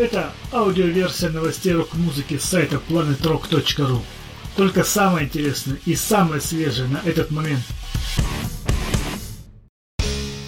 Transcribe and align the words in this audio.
Это 0.00 0.32
аудиоверсия 0.50 1.28
новостей 1.28 1.74
рок-музыки 1.74 2.38
с 2.38 2.44
сайта 2.44 2.80
planetrock.ru. 2.88 4.00
Только 4.56 4.82
самое 4.82 5.26
интересное 5.26 5.78
и 5.84 5.94
самое 5.94 6.40
свежее 6.40 6.88
на 6.88 7.02
этот 7.04 7.30
момент. 7.30 7.60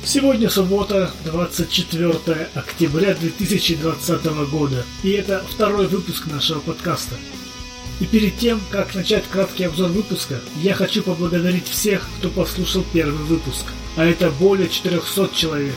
Сегодня 0.02 0.48
суббота, 0.48 1.10
24 1.26 2.48
октября 2.54 3.12
2020 3.14 4.24
года, 4.50 4.86
и 5.02 5.10
это 5.10 5.44
второй 5.46 5.86
выпуск 5.86 6.28
нашего 6.28 6.60
подкаста. 6.60 7.16
И 8.00 8.06
перед 8.06 8.38
тем, 8.38 8.58
как 8.70 8.94
начать 8.94 9.24
краткий 9.30 9.64
обзор 9.64 9.90
выпуска, 9.90 10.40
я 10.62 10.72
хочу 10.74 11.02
поблагодарить 11.02 11.68
всех, 11.68 12.08
кто 12.18 12.30
послушал 12.30 12.86
первый 12.94 13.22
выпуск, 13.24 13.66
а 13.96 14.04
это 14.06 14.30
более 14.30 14.70
400 14.70 15.28
человек. 15.36 15.74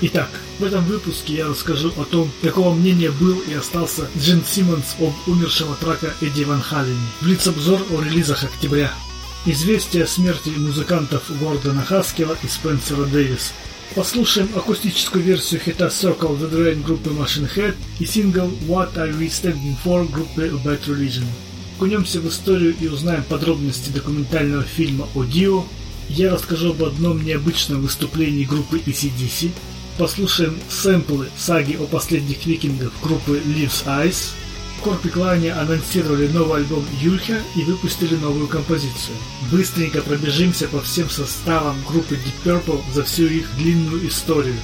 Итак, 0.00 0.28
в 0.58 0.64
этом 0.64 0.84
выпуске 0.84 1.34
я 1.34 1.46
расскажу 1.48 1.92
о 1.96 2.04
том, 2.04 2.30
какого 2.42 2.74
мнения 2.74 3.10
был 3.10 3.38
и 3.40 3.54
остался 3.54 4.08
Джин 4.18 4.42
Симмонс 4.44 4.96
об 4.98 5.12
умершего 5.26 5.76
трака 5.76 6.12
Эдди 6.20 6.42
Ван 6.42 6.60
Халлене. 6.60 6.98
Блиц-обзор 7.20 7.80
о 7.90 8.00
релизах 8.02 8.44
октября. 8.44 8.92
Известие 9.46 10.04
о 10.04 10.06
смерти 10.06 10.48
музыкантов 10.48 11.22
Гордона 11.40 11.82
Хаскела 11.82 12.36
и 12.42 12.48
Спенсера 12.48 13.04
Дэвис. 13.04 13.52
Послушаем 13.94 14.48
акустическую 14.56 15.22
версию 15.22 15.60
хита 15.60 15.86
Circle 15.86 16.40
the 16.40 16.50
Drain 16.50 16.82
группы 16.82 17.10
Machine 17.10 17.48
Head 17.54 17.76
и 18.00 18.06
сингл 18.06 18.50
What 18.66 18.94
Are 18.96 19.16
We 19.16 19.28
Standing 19.28 19.76
For 19.84 20.10
группы 20.10 20.48
Bad 20.64 20.84
Religion. 20.86 21.24
Окунемся 21.76 22.20
в 22.20 22.28
историю 22.28 22.74
и 22.80 22.88
узнаем 22.88 23.22
подробности 23.22 23.90
документального 23.90 24.64
фильма 24.64 25.06
о 25.14 25.22
Дио. 25.22 25.64
Я 26.08 26.32
расскажу 26.32 26.70
об 26.70 26.82
одном 26.82 27.24
необычном 27.24 27.82
выступлении 27.82 28.44
группы 28.44 28.78
ECDC, 28.78 29.50
послушаем 29.98 30.58
сэмплы 30.68 31.28
саги 31.36 31.76
о 31.76 31.86
последних 31.86 32.46
викингах 32.46 32.92
группы 33.02 33.40
Leaves 33.44 33.84
Eyes. 33.86 34.30
Корпиклане 34.82 35.52
анонсировали 35.52 36.28
новый 36.28 36.58
альбом 36.58 36.84
Юльха 37.00 37.38
и 37.56 37.62
выпустили 37.62 38.16
новую 38.16 38.48
композицию. 38.48 39.16
Быстренько 39.50 40.02
пробежимся 40.02 40.68
по 40.68 40.80
всем 40.82 41.08
составам 41.08 41.76
группы 41.88 42.16
Deep 42.16 42.44
Purple 42.44 42.82
за 42.92 43.04
всю 43.04 43.26
их 43.26 43.48
длинную 43.56 44.06
историю. 44.06 44.56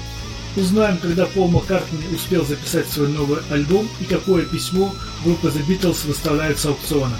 Узнаем, 0.56 0.98
когда 0.98 1.26
Пол 1.26 1.48
Маккартни 1.48 2.00
успел 2.14 2.44
записать 2.44 2.88
свой 2.88 3.08
новый 3.08 3.38
альбом 3.50 3.88
и 4.00 4.04
какое 4.04 4.44
письмо 4.44 4.94
группа 5.24 5.46
The 5.46 5.66
Beatles 5.66 6.06
выставляет 6.06 6.58
с 6.58 6.66
аукциона. 6.66 7.16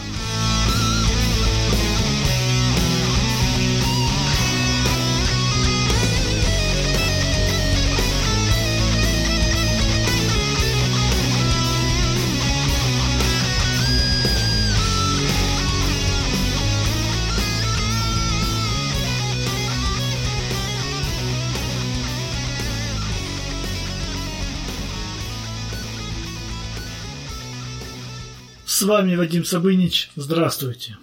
Вами 28.90 29.14
Вадим 29.14 29.44
Сабынич. 29.44 30.10
Здравствуйте. 30.16 30.96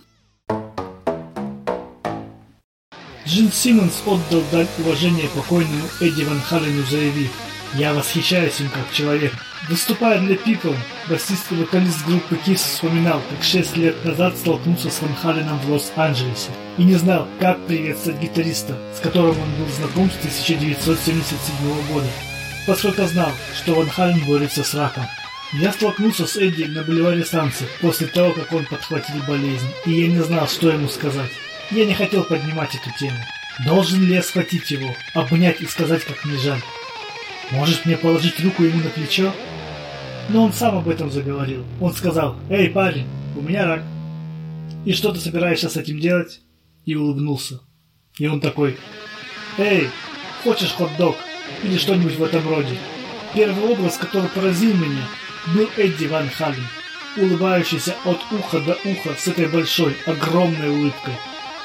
Джин 3.26 3.50
Симмонс 3.50 4.02
отдал 4.06 4.44
дань 4.52 4.68
уважения 4.80 5.30
покойному 5.34 5.88
Эдди 6.02 6.24
Ван 6.24 6.42
Халену, 6.42 6.84
заявив 6.84 7.32
«Я 7.76 7.94
восхищаюсь 7.94 8.60
им 8.60 8.70
как 8.70 8.92
человек». 8.92 9.32
Выступая 9.70 10.20
для 10.20 10.36
People, 10.36 10.76
басист 11.10 11.50
и 11.52 11.56
вокалист 11.56 12.06
группы 12.06 12.38
Kiss 12.46 12.58
вспоминал, 12.58 13.22
как 13.30 13.42
шесть 13.42 13.78
лет 13.78 14.04
назад 14.04 14.36
столкнулся 14.38 14.90
с 14.90 15.02
Ван 15.02 15.16
Халеном 15.16 15.58
в 15.60 15.72
Лос-Анджелесе 15.72 16.52
и 16.78 16.84
не 16.84 16.96
знал, 16.96 17.26
как 17.40 17.66
приветствовать 17.68 18.20
гитариста, 18.20 18.78
с 18.98 19.00
которым 19.00 19.40
он 19.40 19.56
был 19.56 19.68
знаком 19.78 20.12
с 20.12 20.18
1977 20.18 21.94
года, 21.94 22.08
поскольку 22.66 23.06
знал, 23.06 23.32
что 23.56 23.76
Ван 23.76 23.90
Хален 23.90 24.26
борется 24.26 24.66
с 24.66 24.74
раком. 24.74 25.06
Я 25.54 25.72
столкнулся 25.72 26.28
с 26.28 26.36
Эдди 26.36 26.64
на 26.64 26.84
бульваре 26.84 27.24
станции 27.24 27.68
после 27.80 28.08
того, 28.08 28.34
как 28.34 28.52
он 28.52 28.66
подхватил 28.66 29.16
болезнь, 29.28 29.68
и 29.86 29.92
я 29.92 30.08
не 30.08 30.22
знал, 30.22 30.48
что 30.48 30.70
ему 30.70 30.90
сказать. 30.90 31.32
Я 31.72 31.86
не 31.86 31.94
хотел 31.94 32.24
поднимать 32.26 32.76
эту 32.76 32.90
тему. 32.98 33.18
Должен 33.66 34.04
ли 34.04 34.16
я 34.16 34.22
схватить 34.22 34.70
его, 34.70 34.94
обнять 35.14 35.62
и 35.62 35.66
сказать, 35.66 36.04
как 36.04 36.26
мне 36.26 36.38
жаль? 36.38 36.62
Может 37.52 37.86
мне 37.86 37.96
положить 37.96 38.40
руку 38.42 38.64
ему 38.64 38.84
на 38.84 38.90
плечо? 38.90 39.34
Но 40.30 40.44
он 40.44 40.54
сам 40.54 40.78
об 40.78 40.90
этом 40.90 41.10
заговорил. 41.10 41.64
Он 41.80 41.94
сказал, 41.94 42.36
«Эй, 42.50 42.70
парень, 42.70 43.08
у 43.38 43.42
меня 43.42 43.66
рак». 43.66 43.84
«И 44.86 44.92
что 44.92 45.14
ты 45.14 45.20
собираешься 45.20 45.70
с 45.70 45.78
этим 45.78 46.00
делать?» 46.00 46.42
И 46.86 46.96
улыбнулся. 46.96 47.62
И 48.18 48.28
он 48.28 48.42
такой, 48.42 48.78
«Эй, 49.58 49.90
хочешь 50.44 50.74
хот-дог?» 50.74 51.16
Или 51.64 51.78
что-нибудь 51.78 52.18
в 52.18 52.24
этом 52.24 52.48
роде. 52.50 52.78
Первый 53.34 53.64
образ, 53.64 53.98
который 53.98 54.30
поразил 54.30 54.74
меня, 54.76 55.04
был 55.48 55.70
Эдди 55.78 56.06
Ван 56.08 56.30
Хален, 56.30 56.68
улыбающийся 57.16 57.96
от 58.06 58.20
уха 58.32 58.60
до 58.60 58.78
уха 58.84 59.16
с 59.18 59.28
этой 59.28 59.48
большой, 59.48 59.96
огромной 60.06 60.70
улыбкой. 60.70 61.14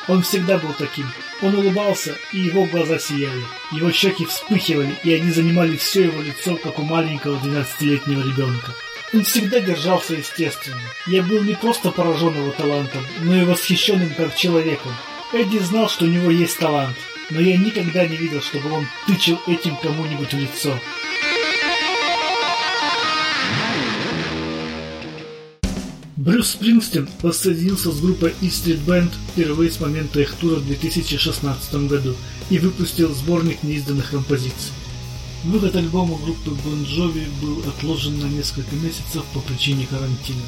Он 0.08 0.22
всегда 0.22 0.58
был 0.58 0.72
таким. 0.72 1.06
Он 1.42 1.54
улыбался, 1.54 2.16
и 2.32 2.40
его 2.40 2.64
глаза 2.66 2.98
сияли. 2.98 3.42
Его 3.70 3.90
щеки 3.92 4.24
вспыхивали, 4.24 4.96
и 5.04 5.12
они 5.14 5.30
занимали 5.30 5.76
все 5.76 6.04
его 6.04 6.20
лицо, 6.20 6.56
как 6.56 6.78
у 6.78 6.82
маленького 6.82 7.36
12-летнего 7.38 8.20
ребенка. 8.20 8.74
Он 9.12 9.24
всегда 9.24 9.60
держался 9.60 10.14
естественно. 10.14 10.80
Я 11.06 11.22
был 11.22 11.42
не 11.42 11.54
просто 11.54 11.90
поражен 11.90 12.34
его 12.34 12.50
талантом, 12.52 13.06
но 13.20 13.36
и 13.36 13.44
восхищенным 13.44 14.14
как 14.14 14.34
человеком. 14.34 14.92
Эдди 15.32 15.58
знал, 15.58 15.88
что 15.88 16.04
у 16.04 16.08
него 16.08 16.30
есть 16.30 16.58
талант, 16.58 16.96
но 17.30 17.40
я 17.40 17.56
никогда 17.56 18.06
не 18.06 18.16
видел, 18.16 18.40
чтобы 18.40 18.70
он 18.72 18.86
тычил 19.06 19.40
этим 19.46 19.76
кому-нибудь 19.76 20.32
в 20.32 20.38
лицо. 20.38 20.78
Брюс 26.24 26.50
Спрингстин 26.50 27.08
воссоединился 27.20 27.90
с 27.90 28.00
группой 28.00 28.32
E 28.42 28.46
Street 28.46 28.78
Band 28.86 29.10
впервые 29.32 29.72
с 29.72 29.80
момента 29.80 30.20
их 30.20 30.32
тура 30.34 30.54
в 30.60 30.66
2016 30.66 31.74
году 31.88 32.14
и 32.48 32.60
выпустил 32.60 33.12
сборник 33.12 33.64
неизданных 33.64 34.10
композиций. 34.10 34.70
Выход 35.42 35.74
альбома 35.74 36.16
группы 36.18 36.50
Bon 36.50 36.86
Jovi 36.86 37.26
был 37.40 37.68
отложен 37.68 38.20
на 38.20 38.26
несколько 38.26 38.72
месяцев 38.76 39.24
по 39.34 39.40
причине 39.40 39.84
карантина, 39.90 40.44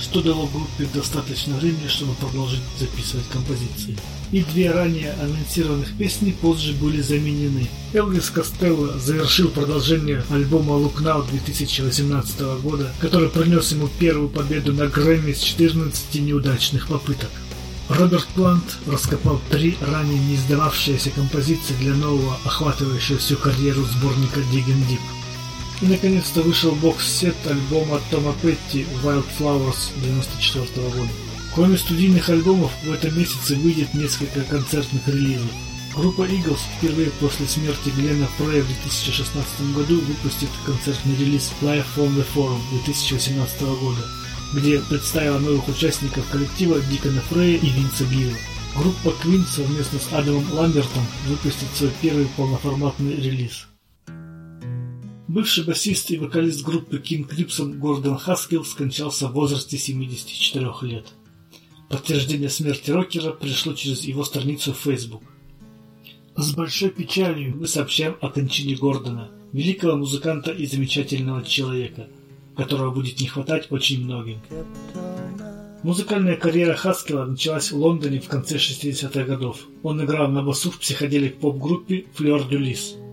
что 0.00 0.22
дало 0.22 0.46
группе 0.46 0.88
достаточно 0.92 1.56
времени, 1.56 1.88
чтобы 1.88 2.14
продолжить 2.14 2.62
записывать 2.78 3.28
композиции 3.28 3.96
и 4.32 4.42
две 4.42 4.70
ранее 4.70 5.12
анонсированных 5.20 5.96
песни 5.96 6.32
позже 6.32 6.72
были 6.72 7.00
заменены. 7.00 7.68
Элвис 7.92 8.30
Костелло 8.30 8.98
завершил 8.98 9.48
продолжение 9.48 10.24
альбома 10.30 10.74
Look 10.74 11.02
Now 11.02 11.28
2018 11.30 12.40
года, 12.62 12.92
который 13.00 13.28
принес 13.28 13.72
ему 13.72 13.88
первую 13.98 14.28
победу 14.28 14.72
на 14.72 14.86
Грэмми 14.86 15.32
с 15.32 15.40
14 15.40 16.14
неудачных 16.16 16.88
попыток. 16.88 17.30
Роберт 17.88 18.26
Плант 18.34 18.78
раскопал 18.86 19.40
три 19.48 19.76
ранее 19.80 20.18
не 20.18 20.34
издававшиеся 20.34 21.10
композиции 21.10 21.74
для 21.78 21.94
нового, 21.94 22.36
охватывающего 22.44 23.18
всю 23.18 23.36
карьеру 23.36 23.84
сборника 23.84 24.40
Digging 24.52 24.82
Deep. 24.88 25.25
И 25.82 25.86
наконец-то 25.86 26.42
вышел 26.42 26.72
бокс-сет 26.72 27.36
альбома 27.46 28.00
Тома 28.10 28.34
Петти 28.40 28.86
Wildflowers 29.02 29.92
1994 30.00 30.88
года. 30.88 31.10
Кроме 31.54 31.76
студийных 31.76 32.28
альбомов, 32.30 32.72
в 32.84 32.92
этом 32.92 33.18
месяце 33.18 33.56
выйдет 33.56 33.92
несколько 33.94 34.42
концертных 34.42 35.06
релизов. 35.08 35.50
Группа 35.94 36.22
Eagles 36.22 36.60
впервые 36.76 37.10
после 37.20 37.46
смерти 37.46 37.90
Глена 37.96 38.26
Фрея 38.36 38.62
в 38.62 38.66
2016 38.66 39.74
году 39.74 40.00
выпустит 40.00 40.50
концертный 40.64 41.16
релиз 41.16 41.52
Live 41.62 41.86
from 41.96 42.14
the 42.16 42.26
Forum 42.34 42.60
2018 42.84 43.60
года, 43.62 44.00
где 44.54 44.78
представила 44.80 45.38
новых 45.38 45.68
участников 45.68 46.28
коллектива 46.30 46.80
Дикона 46.80 47.22
Фрея 47.30 47.58
и 47.58 47.70
Винса 47.70 48.04
Гилла. 48.04 48.36
Группа 48.76 49.08
Queen 49.22 49.46
совместно 49.46 49.98
с 49.98 50.12
Адамом 50.12 50.52
Ламбертом 50.52 51.06
выпустит 51.26 51.68
свой 51.74 51.90
первый 52.02 52.26
полноформатный 52.36 53.16
релиз. 53.16 53.66
Бывший 55.28 55.64
басист 55.64 56.10
и 56.12 56.18
вокалист 56.18 56.64
группы 56.64 56.98
King 56.98 57.28
Crimson 57.28 57.78
Гордон 57.78 58.16
Хаскилл 58.16 58.64
скончался 58.64 59.26
в 59.26 59.32
возрасте 59.32 59.76
74 59.76 60.72
лет. 60.82 61.06
Подтверждение 61.88 62.48
смерти 62.48 62.92
рокера 62.92 63.32
пришло 63.32 63.72
через 63.74 64.04
его 64.04 64.22
страницу 64.22 64.72
в 64.72 64.78
Facebook. 64.78 65.22
С 66.36 66.54
большой 66.54 66.90
печалью 66.90 67.56
мы 67.56 67.66
сообщаем 67.66 68.16
о 68.20 68.28
кончине 68.28 68.76
Гордона, 68.76 69.30
великого 69.52 69.96
музыканта 69.96 70.52
и 70.52 70.64
замечательного 70.66 71.42
человека, 71.42 72.08
которого 72.56 72.92
будет 72.92 73.20
не 73.20 73.26
хватать 73.26 73.72
очень 73.72 74.04
многим. 74.04 74.40
Музыкальная 75.82 76.36
карьера 76.36 76.74
Хаскела 76.74 77.24
началась 77.24 77.72
в 77.72 77.76
Лондоне 77.76 78.20
в 78.20 78.28
конце 78.28 78.56
60-х 78.56 79.24
годов. 79.24 79.66
Он 79.82 80.04
играл 80.04 80.28
на 80.28 80.42
басу 80.42 80.70
в 80.70 80.78
психоделик 80.78 81.38
поп-группе 81.38 82.04
de 82.16 82.58
Lis, 82.58 83.05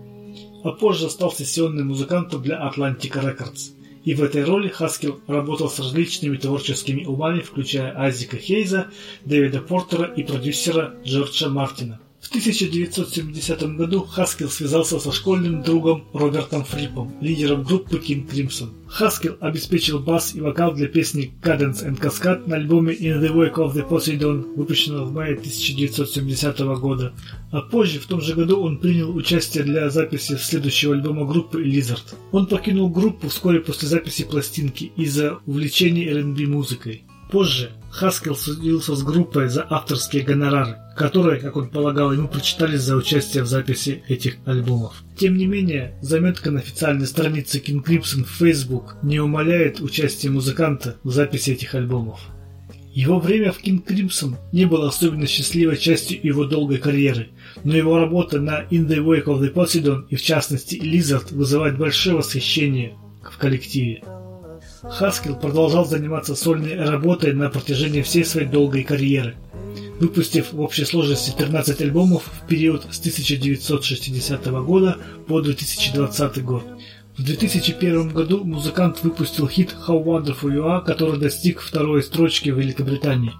а 0.64 0.72
позже 0.72 1.08
стал 1.08 1.30
сессионным 1.30 1.88
музыкантом 1.88 2.42
для 2.42 2.56
Atlantic 2.56 3.12
Records 3.12 3.74
и 4.04 4.14
в 4.14 4.22
этой 4.22 4.44
роли 4.44 4.68
Хаскил 4.68 5.20
работал 5.26 5.70
с 5.70 5.78
различными 5.78 6.36
творческими 6.36 7.04
умами, 7.04 7.40
включая 7.40 7.98
Айзека 7.98 8.36
Хейза, 8.36 8.88
Дэвида 9.24 9.60
Портера 9.60 10.04
и 10.04 10.22
продюсера 10.22 10.94
Джорджа 11.04 11.48
Мартина. 11.48 12.00
В 12.24 12.28
1970 12.28 13.76
году 13.76 14.00
Хаскил 14.00 14.48
связался 14.48 14.98
со 14.98 15.12
школьным 15.12 15.62
другом 15.62 16.04
Робертом 16.14 16.64
Фрипом, 16.64 17.14
лидером 17.20 17.62
группы 17.64 17.98
King 17.98 18.26
Crimson. 18.26 18.70
Хаскил 18.88 19.36
обеспечил 19.40 19.98
бас 19.98 20.34
и 20.34 20.40
вокал 20.40 20.72
для 20.72 20.88
песни 20.88 21.34
Cadence 21.42 21.86
and 21.86 22.00
Cascade 22.00 22.48
на 22.48 22.56
альбоме 22.56 22.94
In 22.94 23.20
the 23.20 23.30
Wake 23.30 23.56
of 23.56 23.74
the 23.74 23.86
Poseidon, 23.86 24.54
выпущенного 24.56 25.04
в 25.04 25.12
мае 25.12 25.34
1970 25.34 26.60
года. 26.80 27.12
А 27.52 27.60
позже, 27.60 28.00
в 28.00 28.06
том 28.06 28.22
же 28.22 28.34
году, 28.34 28.62
он 28.62 28.78
принял 28.78 29.14
участие 29.14 29.62
для 29.62 29.90
записи 29.90 30.36
следующего 30.36 30.94
альбома 30.94 31.26
группы 31.26 31.62
Lizard. 31.62 32.14
Он 32.32 32.46
покинул 32.46 32.88
группу 32.88 33.28
вскоре 33.28 33.60
после 33.60 33.86
записи 33.86 34.24
пластинки 34.24 34.90
из-за 34.96 35.40
увлечения 35.44 36.08
R&B 36.10 36.46
музыкой. 36.46 37.04
Позже 37.34 37.72
Хаскел 37.90 38.36
судился 38.36 38.94
с 38.94 39.02
группой 39.02 39.48
за 39.48 39.66
авторские 39.68 40.22
гонорары, 40.22 40.76
которые, 40.96 41.40
как 41.40 41.56
он 41.56 41.68
полагал, 41.68 42.12
ему 42.12 42.28
прочитались 42.28 42.82
за 42.82 42.94
участие 42.94 43.42
в 43.42 43.48
записи 43.48 44.04
этих 44.06 44.36
альбомов. 44.44 45.02
Тем 45.18 45.36
не 45.36 45.46
менее, 45.46 45.98
заметка 46.00 46.52
на 46.52 46.60
официальной 46.60 47.08
странице 47.08 47.58
King 47.58 47.84
Crimson 47.84 48.22
в 48.22 48.30
Facebook 48.30 48.94
не 49.02 49.18
умаляет 49.18 49.80
участие 49.80 50.30
музыканта 50.30 50.96
в 51.02 51.10
записи 51.10 51.50
этих 51.50 51.74
альбомов. 51.74 52.20
Его 52.92 53.18
время 53.18 53.50
в 53.50 53.60
King 53.60 53.84
Crimson 53.84 54.36
не 54.52 54.66
было 54.66 54.88
особенно 54.88 55.26
счастливой 55.26 55.76
частью 55.76 56.20
его 56.22 56.44
долгой 56.44 56.78
карьеры, 56.78 57.30
но 57.64 57.76
его 57.76 57.98
работа 57.98 58.40
на 58.40 58.62
In 58.70 58.86
the 58.86 59.04
Wake 59.04 59.24
of 59.24 59.40
the 59.40 59.52
Poseidon 59.52 60.06
и 60.08 60.14
в 60.14 60.22
частности 60.22 60.76
Lizard 60.76 61.34
вызывает 61.34 61.78
большое 61.78 62.14
восхищение 62.14 62.94
в 63.28 63.36
коллективе. 63.38 64.04
Хаскил 64.90 65.36
продолжал 65.36 65.84
заниматься 65.84 66.34
сольной 66.34 66.76
работой 66.76 67.32
на 67.32 67.48
протяжении 67.48 68.02
всей 68.02 68.24
своей 68.24 68.46
долгой 68.46 68.84
карьеры, 68.84 69.34
выпустив 69.98 70.52
в 70.52 70.60
общей 70.60 70.84
сложности 70.84 71.32
13 71.36 71.80
альбомов 71.80 72.24
в 72.24 72.46
период 72.46 72.86
с 72.90 72.98
1960 73.00 74.46
года 74.64 74.98
по 75.26 75.40
2020 75.40 76.44
год. 76.44 76.64
В 77.16 77.22
2001 77.22 78.08
году 78.08 78.44
музыкант 78.44 79.04
выпустил 79.04 79.46
хит 79.48 79.74
How 79.86 80.02
Wonderful 80.02 80.52
You 80.52 80.64
Are, 80.64 80.84
который 80.84 81.18
достиг 81.20 81.60
второй 81.60 82.02
строчки 82.02 82.50
в 82.50 82.58
Великобритании. 82.58 83.32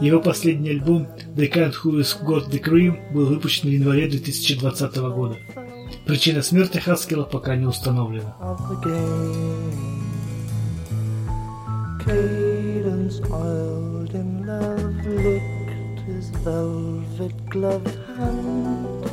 Его 0.00 0.20
последний 0.20 0.70
альбом 0.70 1.06
The 1.36 1.52
Kind 1.52 1.74
Who 1.84 2.00
Is 2.00 2.16
Got 2.24 2.50
The 2.50 2.62
Cream 2.62 3.12
был 3.12 3.26
выпущен 3.26 3.68
в 3.68 3.72
январе 3.72 4.08
2020 4.08 4.96
года. 4.96 5.36
Причина 6.06 6.42
смерти 6.42 6.78
Хаскила 6.78 7.24
пока 7.24 7.56
не 7.56 7.66
установлена. 7.66 8.36
Cadence 12.04 13.18
oiled 13.30 14.14
in 14.14 14.46
love 14.46 15.06
licked 15.06 16.00
his 16.00 16.28
velvet 16.44 17.34
gloved 17.48 17.98
hand. 18.18 19.04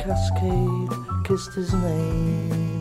Cascade 0.00 1.24
kissed 1.24 1.52
his 1.52 1.74
name. 1.74 2.71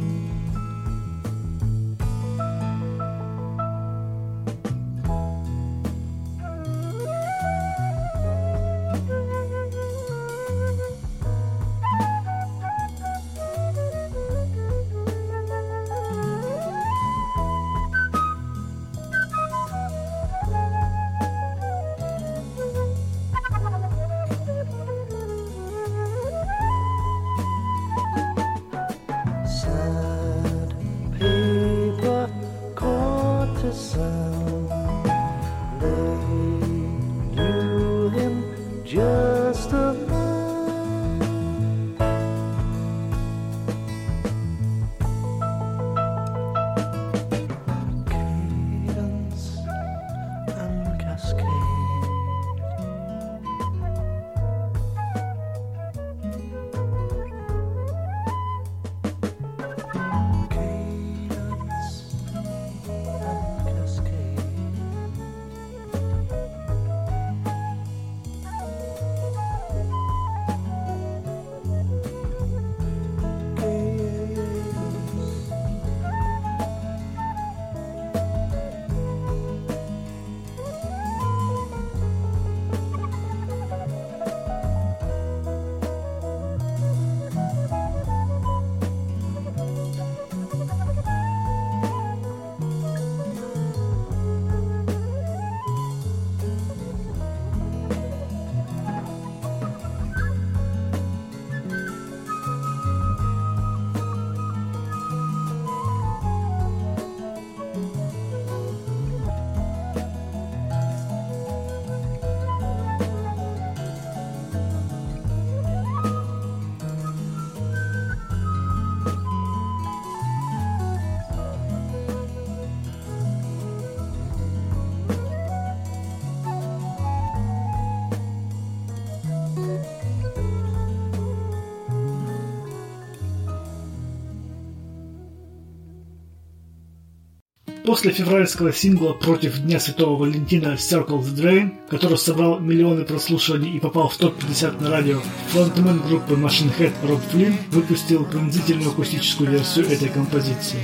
После 137.91 138.13
февральского 138.13 138.71
сингла 138.71 139.11
против 139.11 139.59
Дня 139.59 139.77
Святого 139.77 140.15
Валентина 140.15 140.75
Circle 140.75 141.19
the 141.19 141.35
Drain, 141.35 141.71
который 141.89 142.17
собрал 142.17 142.57
миллионы 142.57 143.03
прослушиваний 143.03 143.75
и 143.75 143.81
попал 143.81 144.07
в 144.07 144.15
топ-50 144.15 144.81
на 144.81 144.89
радио, 144.89 145.19
фронтмен 145.49 145.99
группы 145.99 146.35
Machine 146.35 146.71
Head 146.79 146.93
Роб 147.05 147.19
Флинн 147.31 147.57
выпустил 147.69 148.23
пронзительную 148.23 148.91
акустическую 148.91 149.51
версию 149.51 149.87
этой 149.87 150.07
композиции. 150.07 150.79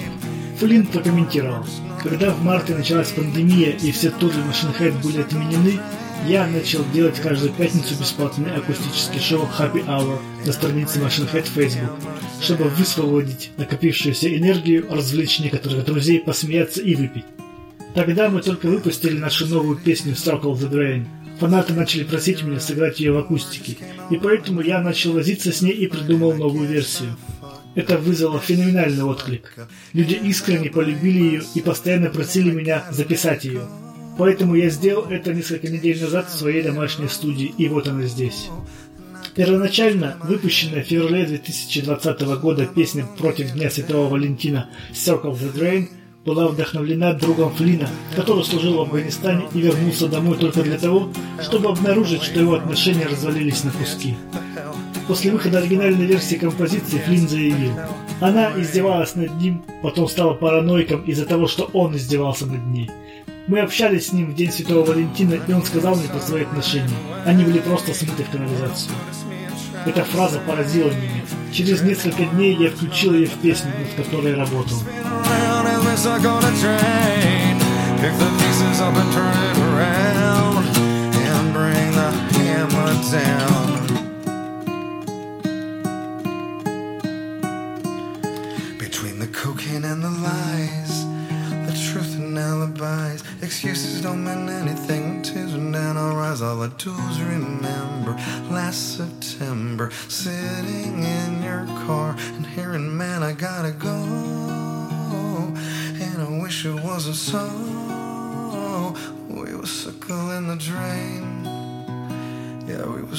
Флинн 0.59 0.85
прокомментировал, 0.87 1.65
когда 2.03 2.31
в 2.31 2.43
марте 2.43 2.75
началась 2.75 3.13
пандемия 3.13 3.69
и 3.71 3.93
все 3.93 4.09
туры 4.09 4.33
Machine 4.39 4.77
Head 4.77 5.01
были 5.01 5.21
отменены, 5.21 5.79
я 6.25 6.47
начал 6.47 6.83
делать 6.93 7.19
каждую 7.19 7.53
пятницу 7.53 7.95
бесплатный 7.99 8.55
акустический 8.55 9.19
шоу 9.19 9.47
Happy 9.57 9.85
Hour 9.85 10.19
на 10.45 10.51
странице 10.51 10.99
Machine 10.99 11.31
Head 11.31 11.47
Facebook 11.53 11.91
чтобы 12.41 12.65
высвободить 12.65 13.51
накопившуюся 13.57 14.35
энергию, 14.35 14.87
развлечь 14.89 15.39
некоторых 15.39 15.85
друзей, 15.85 16.19
посмеяться 16.19 16.81
и 16.81 16.95
выпить. 16.95 17.25
Тогда 17.95 18.29
мы 18.29 18.41
только 18.41 18.67
выпустили 18.67 19.17
нашу 19.17 19.47
новую 19.47 19.77
песню 19.77 20.13
Circle 20.13 20.53
the 20.53 20.69
Drain. 20.69 21.05
Фанаты 21.39 21.73
начали 21.73 22.03
просить 22.03 22.43
меня 22.43 22.59
сыграть 22.59 22.99
ее 22.99 23.11
в 23.11 23.17
акустике, 23.17 23.77
и 24.09 24.17
поэтому 24.17 24.61
я 24.61 24.81
начал 24.81 25.13
возиться 25.13 25.51
с 25.51 25.61
ней 25.61 25.73
и 25.73 25.87
придумал 25.87 26.33
новую 26.33 26.67
версию. 26.67 27.15
Это 27.75 27.97
вызвало 27.97 28.39
феноменальный 28.39 29.03
отклик. 29.03 29.53
Люди 29.93 30.13
искренне 30.13 30.69
полюбили 30.69 31.19
ее 31.19 31.43
и 31.53 31.61
постоянно 31.61 32.09
просили 32.09 32.49
меня 32.49 32.85
записать 32.89 33.45
ее. 33.45 33.67
Поэтому 34.17 34.55
я 34.55 34.69
сделал 34.69 35.05
это 35.09 35.33
несколько 35.33 35.67
недель 35.67 36.01
назад 36.01 36.29
в 36.29 36.37
своей 36.37 36.63
домашней 36.63 37.07
студии, 37.07 37.53
и 37.57 37.67
вот 37.69 37.87
она 37.87 38.03
здесь. 38.03 38.49
Первоначально 39.35 40.17
выпущенная 40.23 40.83
в 40.83 40.87
феврале 40.87 41.25
2020 41.25 42.21
года 42.41 42.65
песня 42.65 43.05
против 43.17 43.53
Дня 43.53 43.69
Святого 43.69 44.09
Валентина 44.09 44.69
Circle 44.93 45.33
the 45.33 45.53
Drain 45.53 45.89
была 46.25 46.47
вдохновлена 46.47 47.13
другом 47.13 47.53
Флина, 47.53 47.87
который 48.15 48.43
служил 48.43 48.77
в 48.77 48.81
Афганистане 48.81 49.47
и 49.53 49.61
вернулся 49.61 50.07
домой 50.07 50.37
только 50.37 50.61
для 50.61 50.77
того, 50.77 51.09
чтобы 51.41 51.69
обнаружить, 51.69 52.23
что 52.23 52.39
его 52.39 52.55
отношения 52.55 53.05
развалились 53.05 53.63
на 53.63 53.71
куски. 53.71 54.15
После 55.07 55.31
выхода 55.31 55.59
оригинальной 55.59 56.05
версии 56.05 56.35
композиции 56.35 56.97
Флинн 56.97 57.29
заявил, 57.29 57.71
она 58.19 58.51
издевалась 58.59 59.15
над 59.15 59.39
ним, 59.39 59.63
потом 59.81 60.09
стала 60.09 60.33
параноиком 60.33 61.03
из-за 61.03 61.25
того, 61.25 61.47
что 61.47 61.69
он 61.71 61.95
издевался 61.95 62.45
над 62.45 62.65
ней. 62.65 62.89
Мы 63.47 63.61
общались 63.61 64.07
с 64.07 64.11
ним 64.11 64.31
в 64.31 64.35
день 64.35 64.51
Святого 64.51 64.87
Валентина, 64.87 65.35
и 65.35 65.53
он 65.53 65.63
сказал 65.63 65.95
мне 65.95 66.09
про 66.09 66.19
свои 66.19 66.43
отношения. 66.43 66.89
Они 67.25 67.45
были 67.45 67.59
просто 67.59 67.93
смыты 67.93 68.25
в 68.25 68.29
канализацию. 68.29 68.93
Эта 69.85 70.03
фраза 70.03 70.39
поразила 70.39 70.89
меня. 70.89 71.23
Через 71.53 71.81
несколько 71.81 72.25
дней 72.25 72.57
я 72.57 72.69
включил 72.69 73.13
ее 73.13 73.27
в 73.27 73.35
песню, 73.35 73.71
над 73.79 74.05
которой 74.05 74.35
работал. 74.35 74.77
Between 88.77 89.19
the 89.19 89.27
cocaine 89.27 89.85
and 89.85 90.03
the 90.03 90.09
lies, 90.09 90.86
and 92.77 93.21
excuses 93.41 94.01
don't 94.01 94.23
mean 94.23 94.49
anything. 94.49 95.21
Tears 95.21 95.53
run 95.53 95.71
down 95.71 95.97
our 95.97 96.19
eyes. 96.21 96.41
All 96.41 96.61
do 96.67 96.91
is 97.09 97.21
remember 97.21 98.13
last 98.51 98.97
September, 98.97 99.91
sitting 100.07 101.03
in 101.03 101.43
your 101.43 101.65
car 101.85 102.15
and 102.35 102.45
hearing, 102.45 102.95
"Man, 102.95 103.23
I 103.23 103.33
gotta 103.33 103.71
go." 103.71 103.97
And 106.05 106.21
I 106.21 106.29
wish 106.41 106.65
it 106.65 106.79
wasn't 106.83 107.15
so. 107.15 107.45
We 109.29 109.55
were 109.55 109.65
in 110.31 110.47
the 110.47 110.55
drain. 110.55 111.25
Yeah, 112.67 112.85
we 112.95 113.01
were 113.01 113.15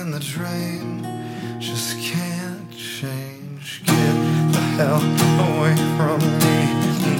in 0.00 0.10
the 0.10 0.20
drain. 0.20 1.06
Just 1.60 1.98
can't 1.98 2.70
change. 2.70 3.82
The 3.86 4.27
hell 4.78 5.02
away 5.50 5.74
from 5.96 6.20
me. 6.38 6.56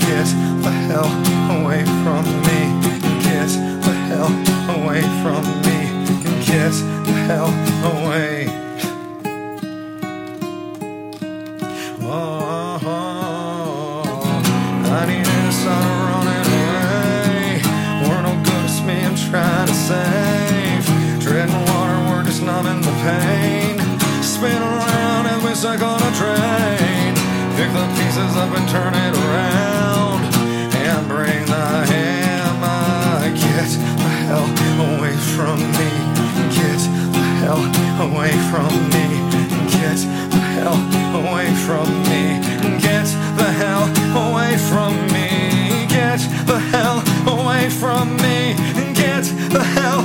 Get 0.06 0.30
the 0.62 0.70
hell 0.86 1.10
away 1.58 1.82
from 2.04 2.24
me. 2.46 2.60
Get 3.26 3.50
the 3.82 3.92
hell 4.06 4.30
away 4.78 5.02
from 5.22 5.42
me. 5.66 5.78
Get 6.46 6.74
the 7.06 7.14
hell 7.26 7.50
away. 7.90 8.46
Oh, 12.00 12.78
I 14.84 15.02
need 15.08 15.26
start 15.52 15.84
running 16.10 16.46
away. 16.62 17.58
We're 18.06 18.22
no 18.22 18.34
good, 18.44 18.64
it's 18.66 18.78
me 18.86 18.96
I'm 19.04 19.16
trying 19.16 19.66
to 19.66 19.74
save. 19.74 20.84
Treading 21.20 21.60
water, 21.66 21.98
we're 22.08 22.22
just 22.22 22.40
numbing 22.40 22.82
the 22.82 22.94
pain. 23.02 23.74
Spin 24.22 24.62
around 24.62 25.26
as 25.26 25.42
we 25.42 25.54
suck 25.56 25.82
on 25.82 26.00
a 26.00 26.12
train. 26.14 26.87
Pick 28.18 28.36
up 28.36 28.50
and 28.58 28.68
turn 28.68 28.94
it 28.94 29.14
around. 29.14 30.24
And 30.74 31.06
bring 31.06 31.46
the 31.46 31.66
hammer. 31.86 33.30
Get 33.30 33.70
the 34.02 34.10
hell 34.26 34.48
away 34.90 35.14
from 35.36 35.60
me. 35.78 35.90
Get 36.50 36.82
the 37.14 37.22
hell 37.38 37.62
away 38.02 38.34
from 38.50 38.74
me. 38.90 39.06
Get 39.70 40.00
the 40.34 40.42
hell 40.50 40.78
away 41.14 41.46
from 41.64 41.88
me. 42.10 42.42
Get 42.82 43.06
the 43.38 43.52
hell 43.60 43.86
away 44.26 44.56
from 44.66 44.94
me. 45.14 45.86
Get 45.86 46.18
the 46.44 46.58
hell 46.58 46.98
away 47.24 47.70
from 47.70 48.16
me. 48.16 48.56
Get 48.94 49.26
the 49.54 49.62
hell 49.62 50.02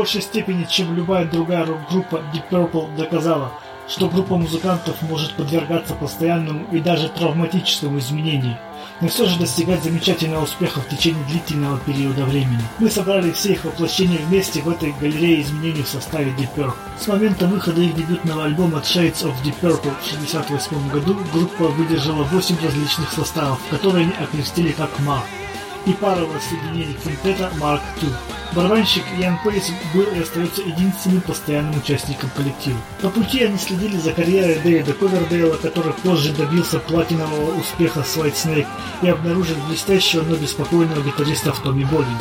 большей 0.00 0.22
степени, 0.22 0.64
чем 0.64 0.96
любая 0.96 1.26
другая 1.26 1.66
рок-группа, 1.66 2.22
Deep 2.32 2.44
Purple 2.50 2.96
доказала, 2.96 3.52
что 3.86 4.08
группа 4.08 4.38
музыкантов 4.38 5.02
может 5.02 5.34
подвергаться 5.34 5.92
постоянному 5.92 6.64
и 6.72 6.80
даже 6.80 7.10
травматическому 7.10 7.98
изменению, 7.98 8.56
но 9.02 9.08
все 9.08 9.26
же 9.26 9.38
достигать 9.38 9.84
замечательного 9.84 10.44
успеха 10.44 10.80
в 10.80 10.88
течение 10.88 11.22
длительного 11.26 11.78
периода 11.80 12.24
времени. 12.24 12.62
Мы 12.78 12.88
собрали 12.90 13.30
все 13.32 13.52
их 13.52 13.64
воплощения 13.66 14.16
вместе 14.16 14.62
в 14.62 14.70
этой 14.70 14.94
галерее 14.98 15.42
изменений 15.42 15.82
в 15.82 15.88
составе 15.88 16.30
Deep 16.30 16.48
Purple. 16.56 16.72
С 16.98 17.06
момента 17.06 17.46
выхода 17.46 17.82
их 17.82 17.94
дебютного 17.94 18.44
альбома 18.46 18.78
Shades 18.78 19.22
of 19.26 19.34
Deep 19.44 19.60
Purple 19.60 19.92
в 20.00 20.12
1968 20.14 20.88
году 20.88 21.14
группа 21.34 21.64
выдержала 21.64 22.24
8 22.24 22.56
различных 22.64 23.12
составов, 23.12 23.60
которые 23.68 24.06
они 24.06 24.14
окрестили 24.18 24.72
как 24.72 24.88
Mark 25.00 25.39
и 25.86 25.92
парового 25.92 26.38
соединения 26.40 26.94
квинтета 26.94 27.50
Mark 27.60 27.80
II. 28.00 28.12
Барабанщик 28.54 29.04
Ян 29.18 29.38
Пейс 29.44 29.70
был 29.94 30.02
и 30.02 30.18
остается 30.18 30.62
единственным 30.62 31.20
постоянным 31.20 31.78
участником 31.78 32.30
коллектива. 32.36 32.78
По 33.00 33.08
пути 33.08 33.44
они 33.44 33.58
следили 33.58 33.96
за 33.96 34.12
карьерой 34.12 34.58
Дэвида 34.58 34.92
Ковердейла, 34.94 35.56
который 35.56 35.92
позже 35.92 36.32
добился 36.32 36.80
платинового 36.80 37.58
успеха 37.58 38.02
с 38.02 38.16
White 38.16 38.34
Snake 38.34 38.66
и 39.02 39.08
обнаружил 39.08 39.56
блестящего, 39.68 40.22
но 40.22 40.36
беспокойного 40.36 41.00
гитариста 41.02 41.52
в 41.52 41.60
Томми 41.60 41.84
Боллине. 41.84 42.18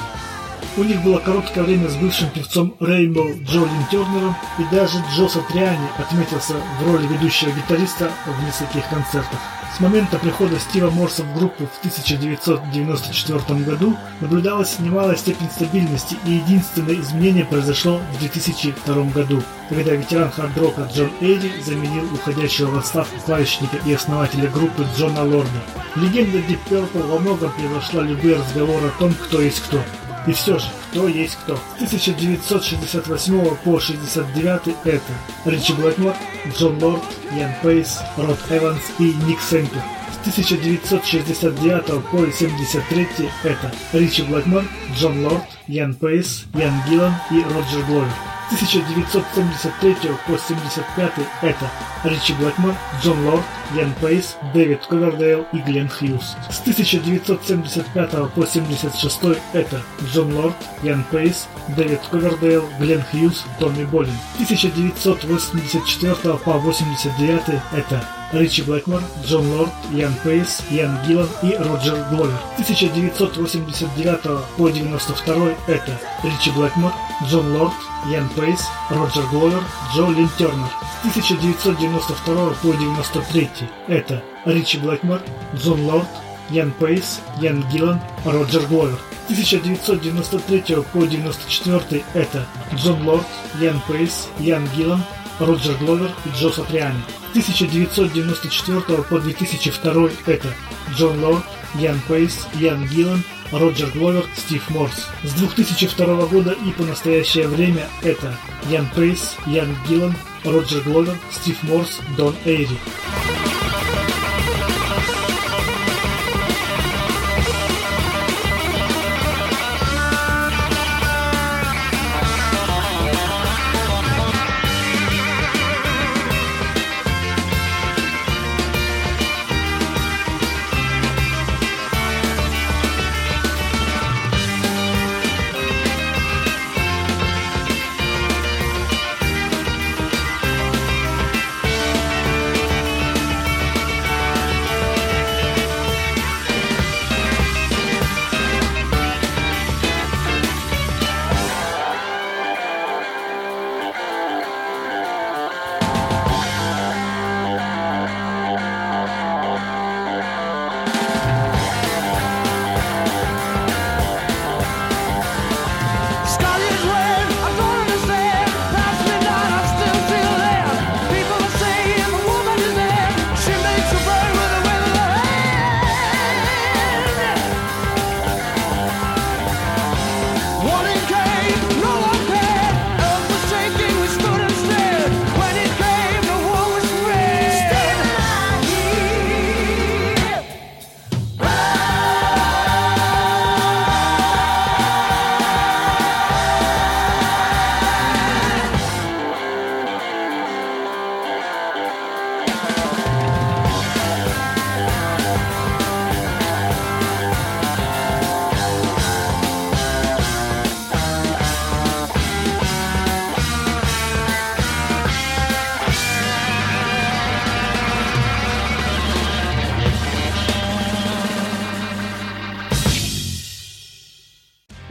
У 0.80 0.84
них 0.86 1.04
было 1.04 1.20
короткое 1.20 1.66
время 1.66 1.90
с 1.90 1.98
бывшим 1.98 2.30
певцом 2.30 2.74
Rainbow 2.80 3.44
Джолин 3.44 3.86
Тернером, 3.92 4.34
и 4.60 4.64
даже 4.74 4.98
Джо 5.12 5.28
Сатриани 5.28 5.90
отметился 5.98 6.54
в 6.54 6.88
роли 6.88 7.06
ведущего 7.06 7.52
гитариста 7.52 8.10
в 8.26 8.46
нескольких 8.46 8.88
концертах. 8.88 9.40
С 9.76 9.82
момента 9.82 10.18
прихода 10.18 10.58
Стива 10.58 10.90
Морса 10.90 11.24
в 11.24 11.38
группу 11.38 11.66
в 11.66 11.80
1994 11.80 13.60
году 13.66 13.98
наблюдалась 14.22 14.80
немалая 14.80 15.18
степень 15.18 15.50
стабильности, 15.54 16.16
и 16.26 16.36
единственное 16.36 16.96
изменение 16.96 17.44
произошло 17.44 18.00
в 18.14 18.20
2002 18.20 19.04
году, 19.12 19.44
когда 19.68 19.92
ветеран 19.92 20.32
хард-рока 20.32 20.90
Джон 20.96 21.12
Эйди 21.20 21.52
заменил 21.62 22.06
уходящего 22.14 22.72
в 22.72 22.78
отставку 22.78 23.20
клавишника 23.26 23.76
и 23.86 23.92
основателя 23.92 24.50
группы 24.50 24.88
Джона 24.98 25.26
Лорда. 25.26 25.60
Легенда 25.98 26.38
Deep 26.38 26.60
Purple 26.70 27.06
во 27.06 27.20
многом 27.20 27.52
превзошла 27.52 28.02
любые 28.04 28.38
разговоры 28.38 28.88
о 28.88 28.98
том, 28.98 29.14
кто 29.14 29.42
есть 29.42 29.60
кто. 29.60 29.82
И 30.28 30.34
все 30.34 30.60
же, 30.60 30.66
кто 30.92 31.08
есть 31.08 31.36
кто. 31.36 31.56
С 31.56 31.84
1968 31.84 33.56
по 33.64 33.80
69 33.80 34.76
это 34.84 35.02
Ричи 35.46 35.74
Блэкмор, 35.74 36.16
Джон 36.56 36.82
Лорд, 36.84 37.04
Ян 37.32 37.52
Пейс, 37.62 38.00
Род 38.18 38.40
Эванс 38.50 38.82
и 39.00 39.14
Ник 39.26 39.40
Симпер. 39.40 39.82
С 40.12 40.20
1969 40.22 42.04
по 42.12 42.32
73 42.32 43.08
это 43.44 43.72
Ричи 43.94 44.24
Блэкмор, 44.24 44.66
Джон 44.96 45.26
Лорд, 45.26 45.44
Ян 45.68 45.94
Пейс, 45.94 46.46
Ян 46.54 46.74
Гиллан 46.90 47.14
и 47.32 47.42
Роджер 47.42 47.86
Гловер. 47.86 48.29
С 48.50 48.54
1973 48.54 49.96
по 50.26 50.34
1975 50.34 51.14
это 51.44 51.72
Ричи 52.04 52.34
Блэкмор, 52.34 52.74
Джон 53.00 53.28
Лорд, 53.28 53.44
Ян 53.76 53.94
Пейс, 54.02 54.38
Дэвид 54.56 54.86
Ковердейл 54.88 55.46
и 55.54 55.60
Глен 55.60 55.88
Хьюз. 55.88 56.36
С 56.50 56.60
1975 56.62 58.12
по 58.12 58.42
1976 58.42 59.40
это 59.54 59.82
Джон 60.04 60.34
Лорд, 60.36 60.56
Ян 60.82 61.06
Пейс, 61.12 61.48
Дэвид 61.70 62.02
Ковердейл, 62.10 62.68
Глен 62.80 63.04
Хьюз, 63.12 63.46
Томми 63.60 63.84
Болин. 63.84 64.18
С 64.40 64.42
1984 64.42 66.38
по 66.38 66.56
1989 66.56 67.62
это 67.72 68.19
Ричи 68.32 68.62
Блэкмор, 68.62 69.02
Джон 69.26 69.50
Лорд, 69.52 69.72
Ян 69.92 70.14
Пейс, 70.24 70.62
Ян 70.70 71.00
Гиллан 71.08 71.28
и 71.42 71.56
Роджер 71.56 72.06
Гловер. 72.12 72.40
1989 72.58 74.22
по 74.56 74.70
92 74.70 75.56
это 75.68 76.00
Ричи 76.24 76.52
Блэкмор, 76.52 76.94
Джон 77.26 77.56
Лорд, 77.56 77.74
Ян 78.12 78.30
Пейс, 78.30 78.62
Роджер 78.92 79.26
Гловер, 79.32 79.64
Джо 79.96 80.08
Лин 80.12 80.30
Тернер. 80.38 80.70
С 81.04 81.18
1992 81.18 82.50
по 82.62 82.68
93 82.68 83.50
это 83.88 84.24
Ричи 84.46 84.78
Блэкмор, 84.78 85.22
Джон 85.56 85.86
Лорд, 85.86 86.08
Ян 86.52 86.72
Пейс, 86.72 87.22
Ян 87.42 87.66
Гиллан, 87.72 88.00
Роджер 88.26 88.62
Гловер. 88.68 89.00
1993 89.30 90.76
по 90.92 91.06
94 91.06 92.04
это 92.14 92.46
Джон 92.76 93.08
Лорд, 93.08 93.26
Ян 93.60 93.82
Пейс, 93.88 94.28
Ян 94.40 94.68
Гиллан, 94.76 95.04
Роджер 95.40 95.76
Гловер 95.76 96.12
и 96.26 96.30
Джо 96.38 96.50
Сатриани. 96.50 97.02
1994 97.32 99.04
по 99.04 99.20
2002 99.20 100.10
это 100.26 100.48
Джон 100.96 101.24
Лорд, 101.24 101.44
Ян 101.76 102.00
Пейс, 102.08 102.48
Ян 102.56 102.86
Гиллан, 102.88 103.24
Роджер 103.52 103.90
Гловер, 103.92 104.26
Стив 104.36 104.70
Морс. 104.70 105.08
С 105.24 105.34
2002 105.34 106.26
года 106.28 106.52
и 106.52 106.72
по 106.72 106.84
настоящее 106.84 107.48
время 107.48 107.88
это 108.02 108.36
Ян 108.70 108.88
Пейс, 108.96 109.36
Ян 109.46 109.76
Гиллан, 109.88 110.16
Роджер 110.44 110.82
Гловер, 110.82 111.18
Стив 111.32 111.62
Морс, 111.64 112.00
Дон 112.18 112.36
Эйри. 112.46 112.78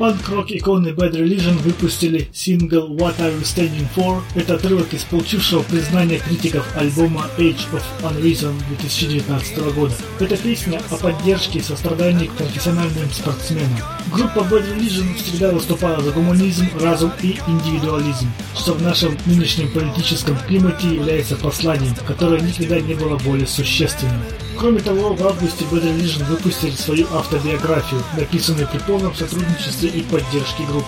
Панк-рок 0.08 0.50
иконы 0.52 0.88
Bad 0.88 1.12
Religion 1.12 1.58
выпустили 1.58 2.30
сингл 2.32 2.96
What 2.96 3.18
Are 3.18 3.30
You 3.30 3.42
Standing 3.42 3.86
For. 3.94 4.22
Это 4.34 4.54
отрывок 4.54 4.94
из 4.94 5.04
получившего 5.04 5.62
признание 5.64 6.18
критиков 6.18 6.66
альбома 6.74 7.26
Age 7.36 7.66
of 7.74 7.82
Unreason 8.02 8.54
2019 8.80 9.58
года. 9.74 9.92
Это 10.18 10.34
песня 10.38 10.80
о 10.90 10.96
поддержке 10.96 11.58
и 11.58 11.62
сострадании 11.62 12.28
к 12.28 12.32
профессиональным 12.32 13.10
спортсменам. 13.12 13.68
Группа 14.10 14.38
Bad 14.38 14.74
Religion 14.74 15.14
всегда 15.14 15.50
выступала 15.50 16.00
за 16.00 16.10
гуманизм, 16.12 16.66
разум 16.80 17.12
и 17.22 17.38
индивидуализм, 17.46 18.32
что 18.56 18.72
в 18.72 18.82
нашем 18.82 19.14
нынешнем 19.26 19.70
политическом 19.72 20.38
климате 20.46 20.88
является 20.88 21.36
посланием, 21.36 21.94
которое 22.06 22.40
никогда 22.40 22.80
не 22.80 22.94
было 22.94 23.18
более 23.18 23.46
существенным. 23.46 24.22
Кроме 24.58 24.80
того, 24.80 25.14
в 25.14 25.24
августе 25.24 25.64
Bad 25.66 26.24
выпустили 26.24 26.72
свою 26.72 27.06
автобиографию, 27.14 28.02
написанную 28.16 28.66
при 28.66 28.78
полном 28.78 29.14
сотрудничестве 29.14 29.88
и 29.88 30.02
поддержке 30.02 30.64
группы. 30.64 30.86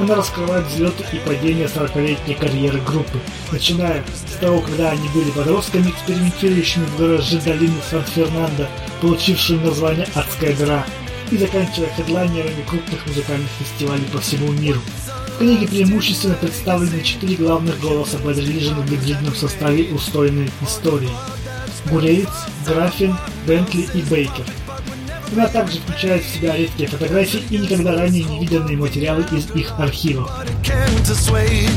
Она 0.00 0.16
раскрывает 0.16 0.66
взлеты 0.66 1.04
и 1.12 1.18
падения 1.20 1.66
40-летней 1.66 2.34
карьеры 2.34 2.80
группы, 2.80 3.20
начиная 3.52 4.04
с 4.12 4.38
того, 4.40 4.60
когда 4.60 4.90
они 4.90 5.08
были 5.10 5.30
подростками, 5.30 5.90
экспериментирующими 5.90 6.84
в 6.84 6.98
гараже 6.98 7.40
долины 7.40 7.76
Сан-Фернандо, 7.88 8.66
получившими 9.00 9.64
название 9.64 10.08
«Адская 10.14 10.54
дыра», 10.56 10.84
и 11.30 11.38
заканчивая 11.38 11.88
хедлайнерами 11.96 12.62
крупных 12.68 13.06
музыкальных 13.06 13.50
фестивалей 13.60 14.04
по 14.12 14.18
всему 14.18 14.52
миру. 14.52 14.80
В 15.34 15.38
книге 15.38 15.68
преимущественно 15.68 16.34
представлены 16.34 17.02
четыре 17.02 17.36
главных 17.36 17.80
голоса 17.80 18.16
Bad 18.16 18.34
Religion 18.34 18.80
в 18.80 18.90
гибридном 18.90 19.34
составе 19.34 19.94
устойной 19.94 20.50
истории– 20.60 21.10
Гулеец, 21.90 22.28
Графин, 22.66 23.16
Бентли 23.46 23.88
и 23.94 24.02
Бейкер. 24.02 24.44
Она 25.32 25.46
также 25.48 25.80
включает 25.80 26.24
в 26.24 26.28
себя 26.28 26.56
редкие 26.56 26.88
фотографии 26.88 27.42
и 27.50 27.58
никогда 27.58 27.96
ранее 27.96 28.24
не 28.24 28.40
виденные 28.40 28.76
материалы 28.76 29.24
из 29.32 29.50
их 29.54 29.72
архивов. 29.78 30.30
Understanding 31.06 31.70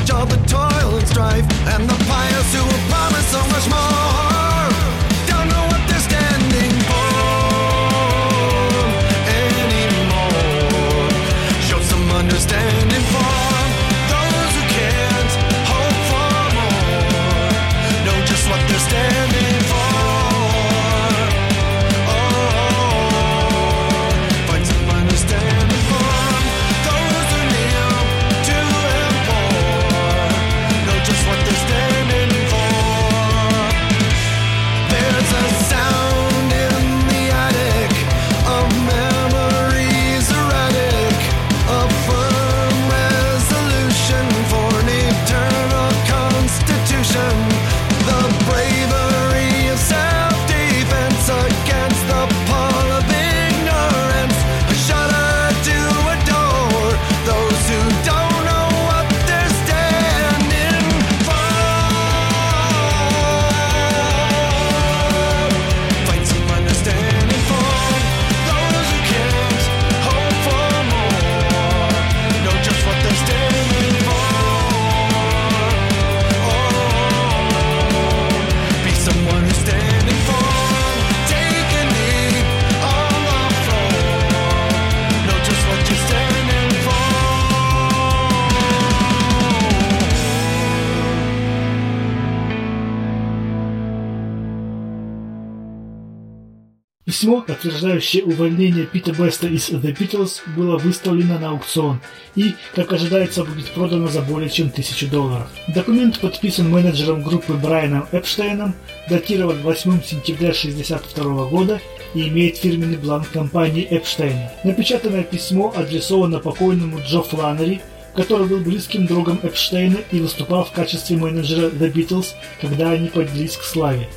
Письмо, 97.09 97.41
подтверждающее 97.41 98.23
увольнение 98.23 98.85
Пита 98.85 99.11
Беста 99.11 99.47
из 99.47 99.71
The 99.71 99.97
Beatles, 99.97 100.41
было 100.55 100.77
выставлено 100.77 101.39
на 101.39 101.49
аукцион 101.49 101.99
и, 102.35 102.53
как 102.75 102.93
ожидается, 102.93 103.43
будет 103.43 103.71
продано 103.71 104.09
за 104.09 104.21
более 104.21 104.47
чем 104.47 104.69
тысячу 104.69 105.07
долларов. 105.07 105.47
Документ 105.69 106.19
подписан 106.19 106.69
менеджером 106.69 107.23
группы 107.23 107.53
Брайаном 107.53 108.07
Эпштейном, 108.11 108.75
датирован 109.09 109.59
8 109.63 110.03
сентября 110.03 110.49
1962 110.49 111.45
года 111.45 111.81
и 112.13 112.27
имеет 112.27 112.57
фирменный 112.57 112.97
бланк 112.97 113.27
компании 113.31 113.87
Эпштейна. 113.89 114.51
Напечатанное 114.63 115.23
письмо 115.23 115.73
адресовано 115.75 116.37
покойному 116.37 116.99
Джо 116.99 117.23
Фланнери, 117.23 117.81
который 118.15 118.45
был 118.45 118.59
близким 118.59 119.07
другом 119.07 119.39
Эпштейна 119.41 119.97
и 120.11 120.19
выступал 120.19 120.63
в 120.63 120.73
качестве 120.73 121.17
менеджера 121.17 121.71
The 121.71 121.91
Beatles, 121.91 122.35
когда 122.61 122.91
они 122.91 123.07
поднялись 123.07 123.57
к 123.57 123.63
славе. 123.63 124.07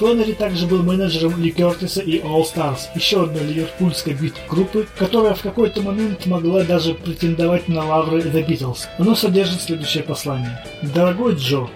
Фланнери 0.00 0.32
также 0.32 0.66
был 0.66 0.82
менеджером 0.82 1.42
Ли 1.42 1.50
Кертиса 1.50 2.00
и 2.00 2.20
All 2.20 2.42
Stars, 2.42 2.88
еще 2.94 3.24
одной 3.24 3.44
ливерпульской 3.44 4.14
бит-группы, 4.14 4.88
которая 4.96 5.34
в 5.34 5.42
какой-то 5.42 5.82
момент 5.82 6.24
могла 6.24 6.62
даже 6.62 6.94
претендовать 6.94 7.68
на 7.68 7.84
лавры 7.84 8.22
The 8.22 8.46
Beatles. 8.46 8.86
Оно 8.96 9.14
содержит 9.14 9.60
следующее 9.60 10.02
послание. 10.02 10.64
«Дорогой 10.80 11.34
Джо, 11.34 11.68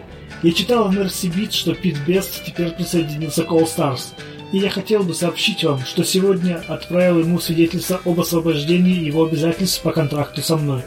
я 0.43 0.53
читал 0.53 0.89
в 0.89 0.99
Mercy 0.99 1.31
Beat, 1.31 1.53
что 1.53 1.75
Пит 1.75 1.99
Бест 2.07 2.43
теперь 2.47 2.71
присоединился 2.71 3.45
к 3.45 3.51
All 3.51 3.67
Stars, 3.67 4.15
и 4.53 4.57
я 4.57 4.71
хотел 4.71 5.03
бы 5.03 5.13
сообщить 5.13 5.63
вам, 5.63 5.81
что 5.81 6.03
сегодня 6.03 6.65
отправил 6.67 7.19
ему 7.19 7.39
свидетельство 7.39 8.01
об 8.07 8.19
освобождении 8.19 9.05
его 9.05 9.27
обязательств 9.27 9.83
по 9.83 9.93
контракту 9.93 10.41
со 10.41 10.57
мной. 10.57 10.81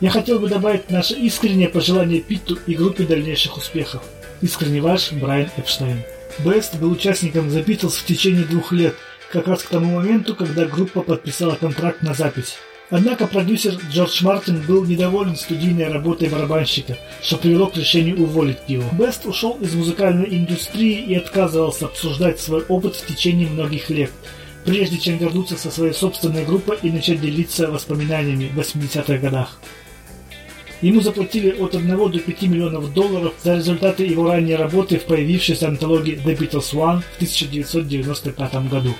Я 0.00 0.10
хотел 0.10 0.38
бы 0.38 0.48
добавить 0.48 0.90
наше 0.90 1.14
искреннее 1.14 1.70
пожелание 1.70 2.20
Питту 2.20 2.58
и 2.66 2.74
группе 2.74 3.04
дальнейших 3.04 3.56
успехов. 3.56 4.02
Искренне 4.42 4.82
ваш 4.82 5.12
Брайан 5.12 5.48
Эпштейн. 5.56 6.04
Бест 6.44 6.76
был 6.76 6.92
участником 6.92 7.48
The 7.48 7.64
Beatles 7.64 7.98
в 7.98 8.04
течение 8.04 8.44
двух 8.44 8.70
лет, 8.70 8.94
как 9.32 9.48
раз 9.48 9.64
к 9.64 9.68
тому 9.68 9.96
моменту, 9.96 10.36
когда 10.36 10.66
группа 10.66 11.02
подписала 11.02 11.56
контракт 11.56 12.02
на 12.02 12.14
запись. 12.14 12.58
Однако 12.90 13.26
продюсер 13.26 13.74
Джордж 13.90 14.24
Мартин 14.24 14.62
был 14.62 14.84
недоволен 14.84 15.36
студийной 15.36 15.88
работой 15.88 16.28
барабанщика, 16.28 16.96
что 17.22 17.36
привело 17.36 17.66
к 17.66 17.76
решению 17.76 18.22
уволить 18.22 18.58
его. 18.68 18.84
Бест 18.92 19.26
ушел 19.26 19.58
из 19.60 19.74
музыкальной 19.74 20.28
индустрии 20.38 21.02
и 21.02 21.14
отказывался 21.16 21.86
обсуждать 21.86 22.40
свой 22.40 22.62
опыт 22.68 22.94
в 22.94 23.06
течение 23.06 23.48
многих 23.48 23.90
лет, 23.90 24.12
прежде 24.64 24.96
чем 24.96 25.18
вернуться 25.18 25.56
со 25.56 25.70
своей 25.70 25.92
собственной 25.92 26.44
группой 26.44 26.78
и 26.82 26.90
начать 26.90 27.20
делиться 27.20 27.66
воспоминаниями 27.66 28.48
в 28.54 28.58
80-х 28.58 29.18
годах. 29.18 29.58
Ему 30.80 31.00
заплатили 31.00 31.50
от 31.58 31.74
1 31.74 31.96
до 31.96 32.18
5 32.18 32.42
миллионов 32.42 32.92
долларов 32.94 33.34
за 33.42 33.56
результаты 33.56 34.04
его 34.04 34.28
ранней 34.28 34.54
работы 34.54 34.98
в 34.98 35.04
появившейся 35.04 35.68
антологии 35.68 36.20
The 36.24 36.38
Beatles 36.38 36.72
One 36.72 37.02
в 37.02 37.16
1995 37.16 38.68
году. 38.68 38.94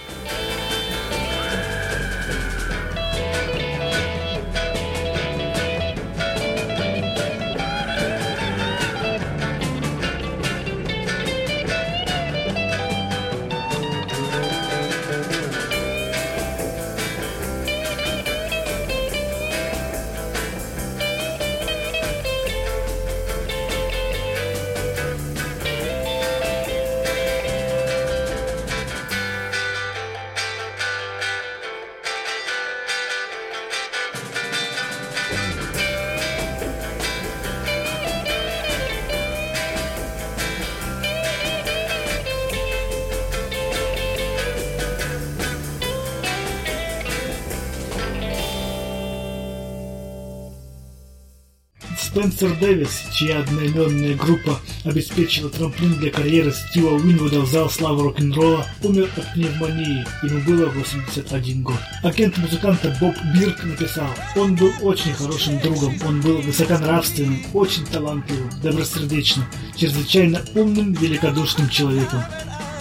Дэвис, 52.60 53.04
чья 53.12 53.40
одноименная 53.40 54.14
группа 54.14 54.60
обеспечила 54.84 55.50
трамплин 55.50 55.94
для 55.94 56.10
карьеры 56.10 56.52
Стива 56.52 56.94
Уинвуда 56.94 57.40
в 57.40 57.46
зал 57.46 57.70
славы 57.70 58.04
рок-н-ролла, 58.04 58.66
умер 58.82 59.08
от 59.16 59.32
пневмонии, 59.32 60.04
ему 60.22 60.40
было 60.44 60.68
81 60.70 61.62
год. 61.62 61.76
Агент 62.02 62.36
музыканта 62.38 62.96
Боб 63.00 63.14
Бирк 63.34 63.62
написал, 63.64 64.08
он 64.36 64.56
был 64.56 64.72
очень 64.82 65.12
хорошим 65.12 65.60
другом, 65.60 65.94
он 66.06 66.20
был 66.20 66.38
высоконравственным, 66.38 67.44
очень 67.52 67.84
талантливым, 67.86 68.50
добросердечным, 68.62 69.46
чрезвычайно 69.76 70.42
умным, 70.54 70.92
великодушным 70.94 71.68
человеком. 71.68 72.22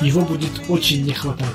Его 0.01 0.21
будет 0.21 0.51
очень 0.69 1.03
не 1.03 1.13
хватать. 1.13 1.45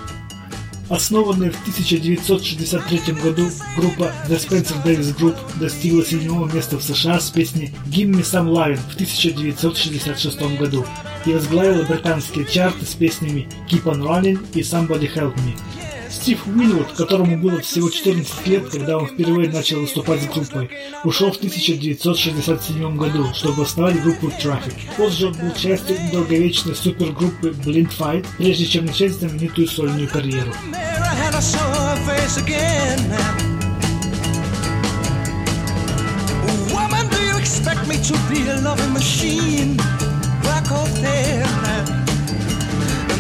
Основанная 0.92 1.50
в 1.50 1.58
1963 1.62 3.14
году 3.14 3.48
группа 3.78 4.12
The 4.28 4.36
Spencer 4.36 4.84
Davis 4.84 5.16
Group 5.16 5.38
достигла 5.58 6.04
седьмого 6.04 6.52
места 6.52 6.76
в 6.76 6.82
США 6.82 7.18
с 7.18 7.30
песней 7.30 7.72
«Give 7.86 8.10
Me 8.10 8.20
Some 8.20 8.50
Lovin' 8.50 8.76
в 8.90 8.94
1966 8.96 10.58
году 10.58 10.84
и 11.24 11.32
возглавила 11.32 11.84
британские 11.84 12.44
чарты 12.44 12.84
с 12.84 12.92
песнями 12.92 13.48
«Keep 13.70 13.84
on 13.84 14.02
Running» 14.02 14.46
и 14.52 14.60
«Somebody 14.60 15.10
Help 15.10 15.34
Me». 15.36 15.81
Стив 16.12 16.46
Уинвуд, 16.46 16.92
которому 16.92 17.38
было 17.38 17.60
всего 17.60 17.88
14 17.88 18.46
лет, 18.46 18.68
когда 18.68 18.98
он 18.98 19.06
впервые 19.06 19.50
начал 19.50 19.80
выступать 19.80 20.22
с 20.22 20.26
группой, 20.26 20.70
ушел 21.04 21.32
в 21.32 21.36
1967 21.36 22.96
году, 22.96 23.32
чтобы 23.34 23.62
основать 23.62 24.02
группу 24.02 24.26
Traffic. 24.28 24.74
Позже 24.96 25.28
он 25.28 25.32
был 25.32 25.52
частью 25.54 25.96
долговечной 26.12 26.76
супергруппы 26.76 27.48
Blind 27.48 27.90
Fight, 27.98 28.26
прежде 28.36 28.66
чем 28.66 28.84
начать 28.84 29.12
знаменитую 29.12 29.66
сольную 29.66 30.08
карьеру. 30.08 30.52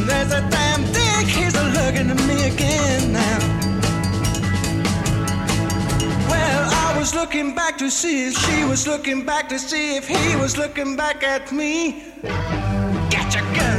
there's 0.04 0.32
a 0.32 0.40
damn 0.50 0.84
a 0.96 1.01
looking 1.84 2.10
at 2.10 2.22
me 2.26 2.48
again 2.48 3.12
now. 3.12 3.38
Well, 6.30 6.70
I 6.86 6.94
was 6.98 7.14
looking 7.14 7.54
back 7.54 7.76
to 7.78 7.90
see 7.90 8.28
if 8.28 8.34
she 8.44 8.64
was 8.64 8.86
looking 8.86 9.24
back 9.24 9.48
to 9.48 9.58
see 9.58 9.96
if 9.96 10.06
he 10.06 10.36
was 10.36 10.56
looking 10.56 10.96
back 10.96 11.22
at 11.22 11.50
me. 11.52 12.04
Get 13.10 13.34
your 13.34 13.44
gun. 13.54 13.71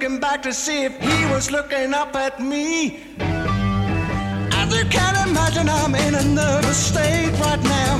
Looking 0.00 0.18
back 0.18 0.40
to 0.42 0.50
see 0.50 0.84
if 0.84 0.98
he 0.98 1.26
was 1.26 1.50
looking 1.50 1.92
up 1.92 2.16
at 2.16 2.40
me. 2.40 3.00
As 3.18 4.74
you 4.74 4.84
can 4.86 5.28
imagine, 5.28 5.68
I'm 5.68 5.94
in 5.94 6.14
a 6.14 6.24
nervous 6.24 6.78
state 6.78 7.32
right 7.38 7.62
now. 7.62 7.92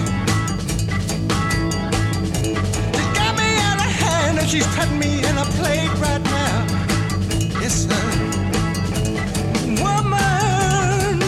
She 2.94 3.04
got 3.18 3.32
me 3.36 3.50
out 3.68 3.80
of 3.84 3.92
hand 4.02 4.38
and 4.38 4.48
she's 4.48 4.66
putting 4.76 4.98
me 4.98 5.18
in 5.18 5.36
a 5.36 5.44
plate 5.58 5.92
right 6.06 6.24
now. 6.40 6.56
Yes, 7.60 7.84
sir. 7.84 8.06
Woman, 9.84 11.20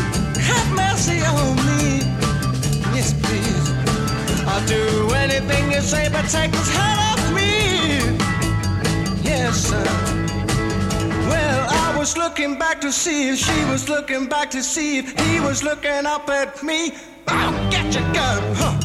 have 0.48 0.68
mercy 0.74 1.20
on 1.20 1.54
me. 1.68 2.00
Yes, 2.96 3.12
please. 3.22 3.66
I'll 4.48 4.66
do 4.66 5.11
anything 5.16 5.70
you 5.70 5.82
say, 5.82 6.08
but 6.08 6.26
take 6.30 6.50
this 6.50 6.74
hand 6.74 7.01
was 12.02 12.16
looking 12.16 12.58
back 12.58 12.80
to 12.80 12.90
see 12.90 13.28
if 13.28 13.38
she 13.38 13.64
was 13.66 13.88
looking 13.88 14.26
back 14.26 14.50
to 14.50 14.60
see 14.60 14.98
if 14.98 15.16
he 15.20 15.38
was 15.38 15.62
looking 15.62 16.04
up 16.04 16.28
at 16.28 16.60
me. 16.60 16.90
I'll 17.28 17.70
get 17.70 17.94
you, 17.94 18.00
girl. 18.12 18.54
Huh. 18.56 18.82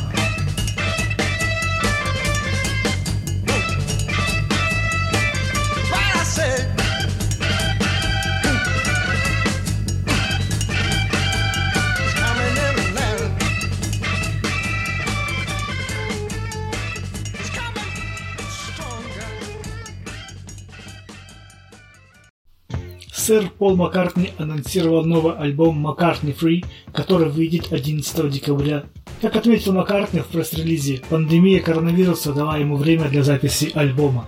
Сэр 23.28 23.52
Пол 23.58 23.76
Маккартни 23.76 24.30
анонсировал 24.38 25.04
новый 25.04 25.36
альбом 25.36 25.76
«Маккартни 25.82 26.32
Free», 26.32 26.63
который 26.94 27.28
выйдет 27.28 27.74
11 27.74 28.30
декабря. 28.32 28.86
Как 29.22 29.36
отметил 29.36 29.74
Маккартни 29.74 30.22
в 30.22 30.28
пресс-релизе, 30.28 31.02
пандемия 31.10 31.60
коронавируса 31.60 32.32
дала 32.32 32.56
ему 32.58 32.78
время 32.78 33.10
для 33.10 33.24
записи 33.24 33.70
альбома. 33.74 34.28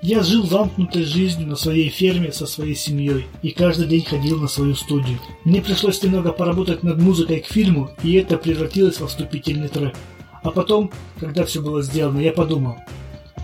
Я 0.00 0.22
жил 0.22 0.46
замкнутой 0.46 1.02
жизнью 1.02 1.48
на 1.48 1.56
своей 1.56 1.88
ферме 1.88 2.30
со 2.30 2.46
своей 2.46 2.76
семьей 2.76 3.26
и 3.42 3.50
каждый 3.50 3.88
день 3.88 4.04
ходил 4.04 4.40
на 4.40 4.46
свою 4.46 4.76
студию. 4.76 5.18
Мне 5.42 5.60
пришлось 5.60 6.00
немного 6.04 6.30
поработать 6.30 6.84
над 6.84 7.02
музыкой 7.02 7.40
к 7.40 7.46
фильму, 7.46 7.90
и 8.04 8.12
это 8.12 8.38
превратилось 8.38 9.00
во 9.00 9.08
вступительный 9.08 9.66
трек. 9.66 9.96
А 10.44 10.52
потом, 10.52 10.92
когда 11.18 11.44
все 11.44 11.60
было 11.60 11.82
сделано, 11.82 12.20
я 12.20 12.30
подумал, 12.30 12.76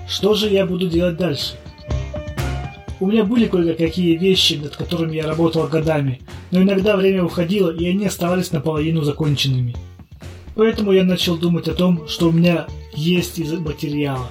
что 0.09 0.35
же 0.35 0.49
я 0.49 0.65
буду 0.65 0.89
делать 0.89 1.17
дальше? 1.17 1.55
У 3.03 3.07
меня 3.09 3.25
были 3.25 3.49
кое-какие 3.49 4.17
вещи, 4.17 4.61
над 4.63 4.77
которыми 4.77 5.17
я 5.17 5.27
работал 5.27 5.67
годами, 5.67 6.21
но 6.53 6.63
иногда 6.63 6.97
время 6.97 7.25
уходило, 7.25 7.69
и 7.69 7.85
они 7.85 8.07
оставались 8.07 8.53
наполовину 8.53 9.03
законченными. 9.03 9.75
Поэтому 10.55 10.93
я 10.93 11.03
начал 11.03 11.37
думать 11.37 11.67
о 11.67 11.75
том, 11.75 12.07
что 12.07 12.29
у 12.29 12.31
меня 12.31 12.69
есть 12.95 13.41
из 13.41 13.55
материала. 13.55 14.31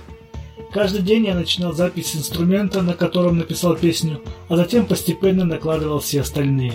Каждый 0.71 1.01
день 1.01 1.25
я 1.25 1.35
начинал 1.35 1.73
запись 1.73 2.15
инструмента, 2.15 2.81
на 2.81 2.93
котором 2.93 3.39
написал 3.39 3.75
песню, 3.75 4.21
а 4.47 4.55
затем 4.55 4.85
постепенно 4.85 5.43
накладывал 5.43 5.99
все 5.99 6.21
остальные. 6.21 6.71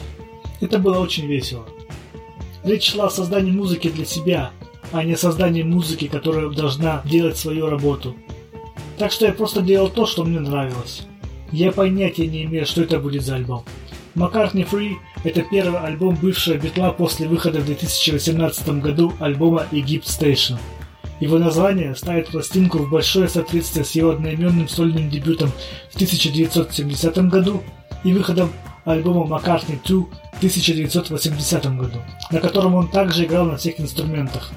Это 0.60 0.78
было 0.78 0.98
очень 0.98 1.26
весело. 1.26 1.64
Речь 2.62 2.92
шла 2.92 3.06
о 3.06 3.10
создании 3.10 3.52
музыки 3.52 3.88
для 3.88 4.04
себя, 4.04 4.50
а 4.92 5.02
не 5.02 5.14
о 5.14 5.16
создании 5.16 5.62
музыки, 5.62 6.08
которая 6.08 6.50
должна 6.50 7.00
делать 7.06 7.38
свою 7.38 7.70
работу. 7.70 8.14
Так 8.98 9.12
что 9.12 9.24
я 9.24 9.32
просто 9.32 9.62
делал 9.62 9.88
то, 9.88 10.04
что 10.04 10.24
мне 10.24 10.40
нравилось. 10.40 11.06
Я 11.52 11.72
понятия 11.72 12.26
не 12.26 12.44
имею, 12.44 12.66
что 12.66 12.82
это 12.82 12.98
будет 12.98 13.24
за 13.24 13.36
альбом. 13.36 13.64
Маккартни 14.14 14.62
Free– 14.62 14.94
это 15.24 15.42
первый 15.42 15.78
альбом 15.78 16.16
бывшего 16.16 16.56
Битла 16.56 16.90
после 16.90 17.28
выхода 17.28 17.60
в 17.60 17.66
2018 17.66 18.68
году 18.80 19.12
альбома 19.20 19.66
Egypt 19.72 20.06
Station. 20.06 20.58
Его 21.20 21.38
название 21.38 21.94
ставит 21.94 22.28
пластинку 22.28 22.78
в 22.78 22.90
большое 22.90 23.28
соответствие 23.28 23.84
с 23.84 23.92
его 23.92 24.10
одноименным 24.10 24.68
сольным 24.68 25.08
дебютом 25.08 25.50
в 25.90 25.94
1970 25.94 27.16
году 27.28 27.62
и 28.04 28.12
выходом 28.12 28.50
альбома 28.84 29.26
Маккартни 29.26 29.78
2 29.84 29.96
в 29.98 30.36
1980 30.38 31.76
году, 31.76 31.98
на 32.30 32.40
котором 32.40 32.74
он 32.74 32.88
также 32.88 33.24
играл 33.24 33.46
на 33.46 33.56
всех 33.56 33.80
инструментах. 33.80 34.52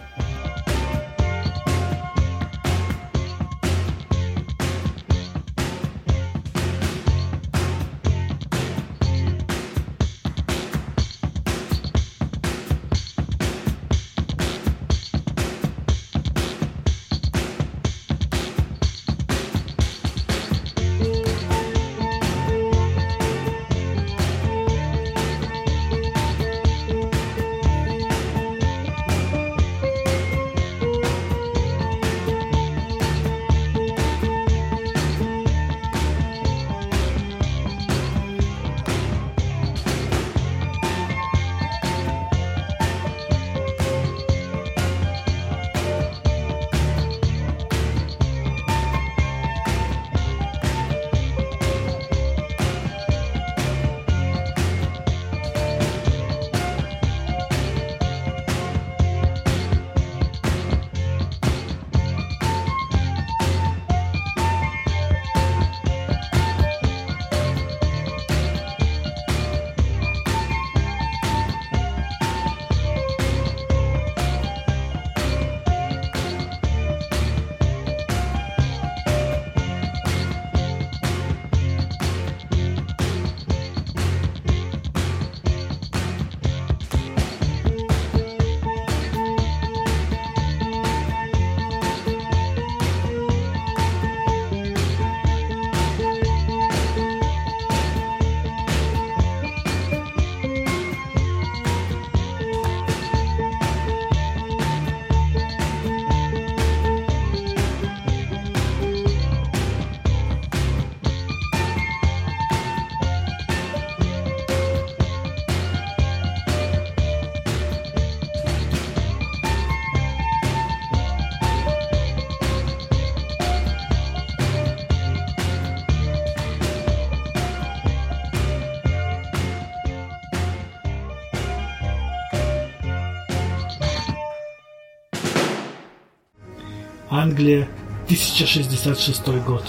Англия, 137.19 137.67
1066 138.05 139.27
год. 139.45 139.65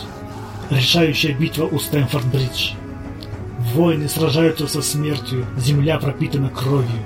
Решающая 0.71 1.35
битва 1.35 1.65
у 1.65 1.79
Стэнфорд-Бридж. 1.81 2.75
Воины 3.75 4.09
сражаются 4.09 4.69
со 4.69 4.81
смертью, 4.83 5.45
земля 5.59 5.99
пропитана 5.99 6.49
кровью. 6.49 7.03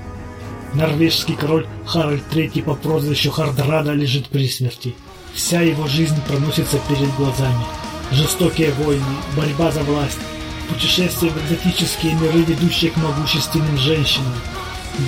Норвежский 0.74 1.35
король 1.35 1.66
Харальд 1.87 2.22
III 2.30 2.62
по 2.62 2.74
прозвищу 2.74 3.30
Хардрада 3.30 3.94
лежит 3.94 4.28
при 4.28 4.46
смерти. 4.46 4.94
Вся 5.33 5.62
его 5.62 5.87
жизнь 5.87 6.20
проносится 6.28 6.78
перед 6.90 7.11
глазами. 7.16 7.64
Жестокие 8.12 8.70
войны, 8.72 9.02
борьба 9.35 9.70
за 9.70 9.83
власть, 9.83 10.20
путешествия 10.68 11.30
в 11.30 11.38
экзотические 11.38 12.16
миры, 12.16 12.42
ведущие 12.42 12.90
к 12.90 12.98
могущественным 12.98 13.78
женщинам, 13.78 14.35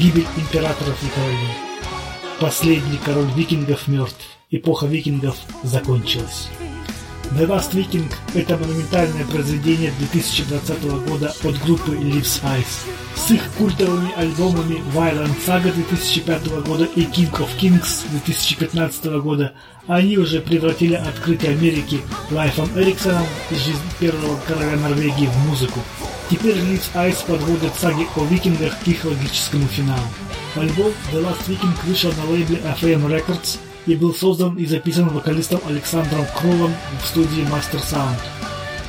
гибель 0.00 0.26
императоров 0.38 0.96
и 1.02 1.08
королей. 1.14 1.56
Последний 2.40 2.98
король 3.04 3.30
викингов 3.36 3.86
мертв. 3.86 4.35
Эпоха 4.48 4.86
викингов 4.86 5.36
закончилась. 5.64 6.48
The 7.32 7.48
Last 7.48 7.72
Viking– 7.72 8.08
это 8.34 8.56
монументальное 8.56 9.24
произведение 9.24 9.92
2020 9.98 10.82
года 11.08 11.34
от 11.42 11.58
группы 11.64 11.90
Leaves 11.96 12.40
Eyes. 12.44 12.86
С 13.16 13.32
их 13.32 13.42
культовыми 13.58 14.12
альбомами 14.16 14.80
Violent 14.94 15.34
Saga 15.44 15.72
2005 15.72 16.64
года 16.64 16.84
и 16.84 17.00
King 17.00 17.32
of 17.32 17.48
Kings 17.60 18.08
2015 18.12 19.06
года 19.20 19.52
они 19.88 20.16
уже 20.16 20.40
превратили 20.40 20.94
открытие 20.94 21.50
Америки 21.50 22.00
Лайфом 22.30 22.70
Эриксоном 22.76 23.26
и 23.50 23.54
жизнь 23.54 23.80
первого 23.98 24.38
короля 24.46 24.76
Норвегии 24.76 25.26
в 25.26 25.48
музыку. 25.48 25.80
Теперь 26.30 26.54
Leaves 26.54 26.92
Eyes 26.94 27.26
подводят 27.26 27.74
саги 27.74 28.06
о 28.14 28.24
викингах 28.26 28.78
к 28.78 28.86
их 28.86 29.04
логическому 29.04 29.66
финалу. 29.66 30.06
Альбом 30.54 30.92
The 31.12 31.20
Last 31.20 31.48
Viking 31.48 31.74
вышел 31.84 32.12
на 32.12 32.30
лейбле 32.30 32.58
FM 32.80 33.08
Records 33.08 33.58
и 33.86 33.94
был 33.94 34.14
создан 34.14 34.56
и 34.56 34.66
записан 34.66 35.08
вокалистом 35.08 35.60
Александром 35.66 36.26
Кролом 36.38 36.74
в 37.02 37.06
студии 37.06 37.42
Master 37.44 37.80
Sound. 37.82 38.18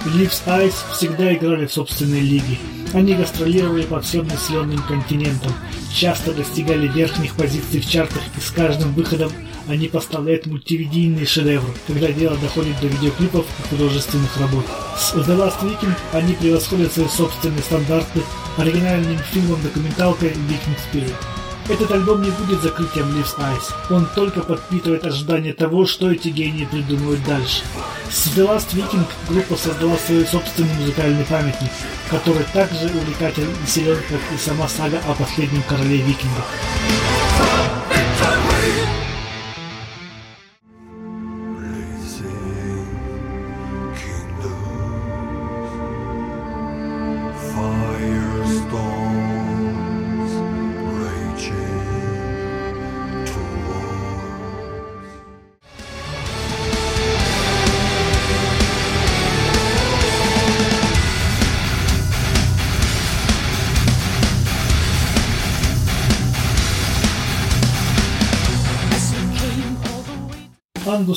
Leaves 0.06 0.42
Eyes 0.46 0.74
всегда 0.94 1.34
играли 1.34 1.66
в 1.66 1.74
собственной 1.74 2.22
лиге. 2.22 2.58
Они 2.94 3.14
гастролировали 3.14 3.84
по 3.84 4.00
всем 4.00 4.28
населенным 4.28 4.82
континентам, 4.84 5.52
часто 5.94 6.34
достигали 6.34 6.88
верхних 6.88 7.36
позиций 7.36 7.82
в 7.82 7.90
чартах 7.90 8.22
и 8.38 8.40
с 8.40 8.52
каждым 8.52 8.94
выходом 8.94 9.32
они 9.68 9.90
поставляют 9.90 10.46
мультивидийные 10.46 11.26
шедевры, 11.26 11.74
когда 11.88 12.08
дело 12.12 12.38
доходит 12.38 12.80
до 12.80 12.88
видеоклипов 12.88 13.46
и 13.46 13.70
художественных 13.70 14.38
работ. 14.38 14.66
С 14.98 15.14
The 15.14 15.38
Last 15.38 15.62
Weekend 15.62 15.98
они 16.14 16.34
превосходят 16.36 16.94
свои 16.94 17.08
собственные 17.08 17.62
стандарты 17.62 18.22
оригинальным 18.58 19.18
фильмом-документалкой 19.32 20.30
Viking 20.30 20.78
Spirit. 20.92 21.37
Этот 21.70 21.92
альбом 21.92 22.22
не 22.22 22.32
будет 22.32 22.62
закрытием 22.62 23.08
Leaves 23.08 23.38
Eyes. 23.38 23.94
Он 23.94 24.08
только 24.16 24.40
подпитывает 24.42 25.06
ожидание 25.06 25.54
того, 25.54 25.86
что 25.86 26.10
эти 26.10 26.30
гении 26.30 26.64
придумают 26.64 27.22
дальше. 27.26 27.62
С 28.10 28.28
The 28.28 28.48
Last 28.48 28.74
Viking 28.74 29.06
группа 29.28 29.58
создала 29.58 29.98
свой 29.98 30.26
собственный 30.26 30.74
музыкальный 30.76 31.26
памятник, 31.26 31.72
который 32.10 32.46
также 32.54 32.86
увлекателен 32.86 33.52
и 33.66 33.70
силен, 33.70 33.98
как 34.10 34.22
и 34.34 34.38
сама 34.38 34.70
сага 34.70 35.02
о 35.10 35.14
последнем 35.14 35.64
короле 35.68 35.98
викингов. 35.98 36.46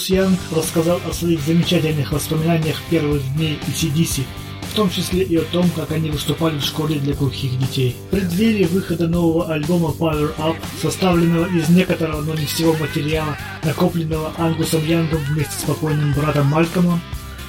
Янг 0.08 0.38
рассказал 0.54 1.00
о 1.08 1.12
своих 1.12 1.40
замечательных 1.40 2.12
воспоминаниях 2.12 2.76
первых 2.90 3.22
дней 3.34 3.58
ECDC, 3.66 4.22
в 4.70 4.74
том 4.74 4.88
числе 4.88 5.22
и 5.22 5.36
о 5.36 5.42
том, 5.42 5.68
как 5.70 5.90
они 5.90 6.10
выступали 6.10 6.58
в 6.58 6.64
школе 6.64 7.00
для 7.00 7.14
глухих 7.14 7.58
детей. 7.58 7.96
В 8.06 8.10
преддверии 8.10 8.64
выхода 8.64 9.08
нового 9.08 9.52
альбома 9.52 9.88
Power 9.98 10.34
Up, 10.38 10.56
составленного 10.80 11.46
из 11.46 11.68
некоторого, 11.68 12.22
но 12.22 12.34
не 12.34 12.46
всего 12.46 12.74
материала, 12.74 13.36
накопленного 13.64 14.32
Ангусом 14.38 14.86
Янгом 14.86 15.20
вместе 15.24 15.54
с 15.60 15.64
покойным 15.64 16.12
братом 16.14 16.46
Малькомом, 16.46 17.00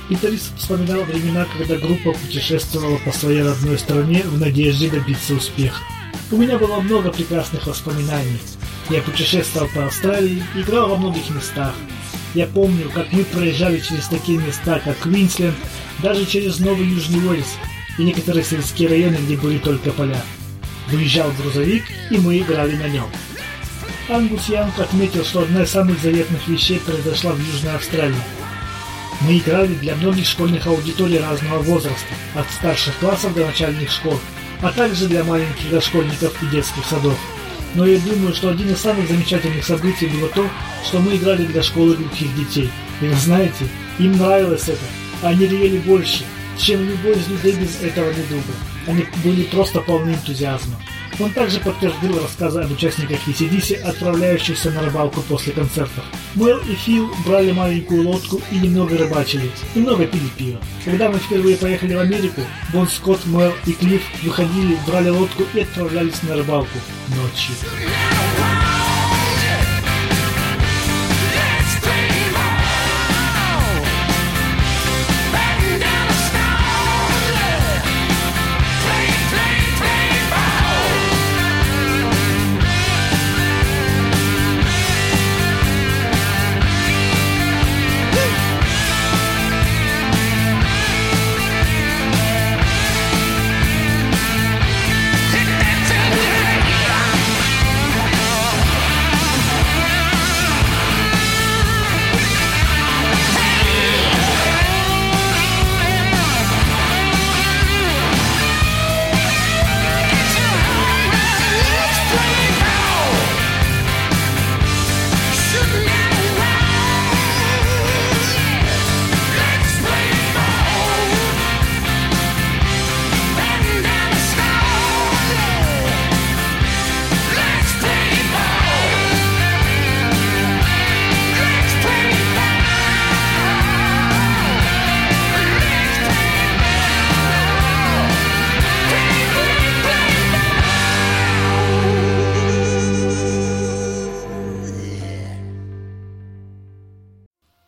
гитарист 0.09 0.57
вспоминал 0.57 1.03
времена, 1.03 1.45
когда 1.57 1.77
группа 1.77 2.11
путешествовала 2.11 2.97
по 3.05 3.11
своей 3.11 3.43
родной 3.43 3.77
стране 3.77 4.23
в 4.25 4.39
надежде 4.39 4.89
добиться 4.89 5.35
успеха. 5.35 5.81
У 6.31 6.37
меня 6.37 6.57
было 6.57 6.79
много 6.79 7.11
прекрасных 7.11 7.67
воспоминаний. 7.67 8.39
Я 8.89 9.01
путешествовал 9.01 9.69
по 9.75 9.85
Австралии, 9.85 10.43
играл 10.55 10.89
во 10.89 10.97
многих 10.97 11.29
местах. 11.29 11.73
Я 12.33 12.47
помню, 12.47 12.89
как 12.89 13.11
мы 13.11 13.25
проезжали 13.25 13.79
через 13.79 14.07
такие 14.07 14.37
места, 14.37 14.79
как 14.79 14.97
Квинсленд, 14.99 15.55
даже 16.01 16.25
через 16.25 16.59
Новый 16.59 16.87
Южный 16.87 17.27
Уэльс 17.27 17.57
и 17.97 18.03
некоторые 18.03 18.43
сельские 18.43 18.87
районы, 18.87 19.17
где 19.17 19.35
были 19.35 19.57
только 19.57 19.91
поля. 19.91 20.21
Выезжал 20.87 21.31
грузовик, 21.31 21.83
и 22.09 22.17
мы 22.17 22.39
играли 22.39 22.75
на 22.75 22.87
нем. 22.87 23.09
Ангус 24.09 24.47
Янг 24.47 24.79
отметил, 24.79 25.25
что 25.25 25.41
одна 25.41 25.63
из 25.63 25.71
самых 25.71 26.01
заветных 26.01 26.47
вещей 26.47 26.79
произошла 26.79 27.33
в 27.33 27.39
Южной 27.39 27.75
Австралии. 27.75 28.15
Мы 29.21 29.37
играли 29.37 29.73
для 29.75 29.95
многих 29.95 30.25
школьных 30.25 30.65
аудиторий 30.67 31.19
разного 31.19 31.59
возраста, 31.59 32.13
от 32.33 32.49
старших 32.49 32.97
классов 32.97 33.33
до 33.35 33.45
начальных 33.45 33.91
школ, 33.91 34.19
а 34.61 34.71
также 34.71 35.07
для 35.07 35.23
маленьких 35.23 35.69
дошкольников 35.69 36.41
и 36.41 36.47
детских 36.47 36.85
садов. 36.85 37.19
Но 37.73 37.85
я 37.85 37.99
думаю, 37.99 38.33
что 38.33 38.49
один 38.49 38.69
из 38.69 38.79
самых 38.79 39.07
замечательных 39.07 39.65
событий 39.65 40.07
было 40.07 40.27
то, 40.29 40.45
что 40.85 40.99
мы 40.99 41.15
играли 41.15 41.45
для 41.45 41.63
школы 41.63 41.95
глухих 41.95 42.35
детей. 42.35 42.69
И 43.01 43.07
вы 43.07 43.15
знаете, 43.15 43.65
им 43.97 44.17
нравилось 44.17 44.67
это. 44.67 44.83
Они 45.21 45.45
ревели 45.45 45.77
больше, 45.79 46.25
чем 46.57 46.87
любой 46.87 47.13
из 47.13 47.27
людей 47.29 47.53
без 47.53 47.81
этого 47.81 48.09
недуга. 48.09 48.53
Они 48.87 49.05
были 49.23 49.43
просто 49.43 49.79
полны 49.79 50.11
энтузиазма. 50.11 50.75
Он 51.19 51.31
также 51.31 51.59
подтвердил 51.59 52.19
рассказы 52.21 52.61
об 52.61 52.71
участниках 52.71 53.19
ECDC, 53.27 53.81
отправляющихся 53.81 54.71
на 54.71 54.81
рыбалку 54.81 55.21
после 55.21 55.53
концертов. 55.53 56.03
Мэл 56.35 56.57
и 56.59 56.75
Фил 56.75 57.13
брали 57.25 57.51
маленькую 57.51 58.07
лодку 58.07 58.41
и 58.51 58.57
немного 58.57 58.97
рыбачили, 58.97 59.51
немного 59.75 60.05
пили 60.05 60.29
пиво. 60.37 60.59
Когда 60.85 61.09
мы 61.09 61.19
впервые 61.19 61.57
поехали 61.57 61.95
в 61.95 61.99
Америку, 61.99 62.41
Бон 62.73 62.87
Скотт, 62.87 63.25
Мэл 63.25 63.53
и 63.65 63.73
Клифф 63.73 64.03
выходили, 64.23 64.77
брали 64.87 65.09
лодку 65.09 65.43
и 65.53 65.59
отправлялись 65.59 66.23
на 66.23 66.35
рыбалку 66.35 66.77
ночью. 67.09 67.55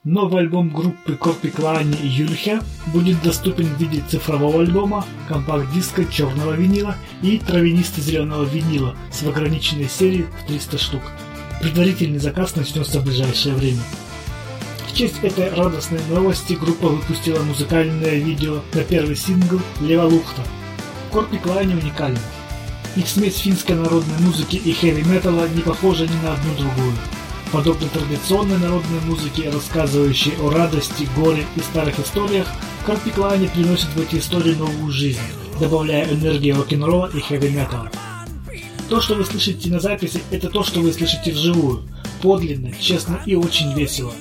Новый 0.03 0.41
альбом 0.41 0.67
группы 0.67 1.15
Копи 1.15 1.49
Клани 1.49 1.95
и 1.95 2.07
Юльхе 2.07 2.59
будет 2.87 3.23
доступен 3.23 3.67
в 3.67 3.79
виде 3.79 4.03
цифрового 4.09 4.59
альбома, 4.59 5.05
компакт-диска 5.29 6.03
черного 6.03 6.51
винила 6.51 6.97
и 7.21 7.37
травянисто 7.37 8.01
зеленого 8.01 8.43
винила 8.43 8.97
с 9.13 9.23
ограниченной 9.23 9.87
серии 9.87 10.25
в 10.43 10.47
300 10.47 10.77
штук. 10.77 11.01
Предварительный 11.61 12.19
заказ 12.19 12.57
начнется 12.57 12.99
в 12.99 13.05
ближайшее 13.05 13.55
время. 13.55 13.79
В 14.89 14.93
честь 14.93 15.23
этой 15.23 15.49
радостной 15.53 16.01
новости 16.09 16.51
группа 16.51 16.89
выпустила 16.89 17.41
музыкальное 17.41 18.15
видео 18.15 18.59
на 18.73 18.83
первый 18.83 19.15
сингл 19.15 19.61
«Лева 19.79 20.03
Лухта». 20.03 20.41
Корпи 21.13 21.37
Клайне 21.37 21.75
уникальна. 21.75 22.19
Их 22.97 23.07
смесь 23.07 23.37
финской 23.37 23.77
народной 23.77 24.19
музыки 24.19 24.57
и 24.57 24.73
хэви-металла 24.73 25.47
не 25.47 25.61
похожа 25.61 26.05
ни 26.05 26.25
на 26.25 26.33
одну 26.33 26.55
другую. 26.57 26.93
Подобно 27.53 27.87
традиционной 27.87 28.57
народной 28.57 28.99
музыке, 29.01 29.51
рассказывающей 29.51 30.33
о 30.41 30.49
радости, 30.49 31.07
горе 31.15 31.45
и 31.55 31.59
старых 31.59 31.99
историях, 31.99 32.47
Корпи 32.83 33.11
Клайне 33.11 33.47
приносит 33.47 33.89
в 33.89 34.01
эти 34.01 34.15
истории 34.15 34.55
новую 34.55 34.91
жизнь, 34.91 35.19
добавляя 35.59 36.11
энергии 36.11 36.49
рок-н-ролла 36.49 37.11
и 37.13 37.19
хэви-металла. 37.19 37.91
То, 38.89 38.99
что 39.01 39.13
вы 39.13 39.23
слышите 39.23 39.69
на 39.69 39.79
записи, 39.79 40.23
это 40.31 40.49
то, 40.49 40.63
что 40.63 40.79
вы 40.79 40.91
слышите 40.91 41.31
вживую. 41.31 41.83
Подлинно, 42.23 42.71
честно 42.79 43.21
и 43.27 43.35
очень 43.35 43.71
весело. 43.75 44.13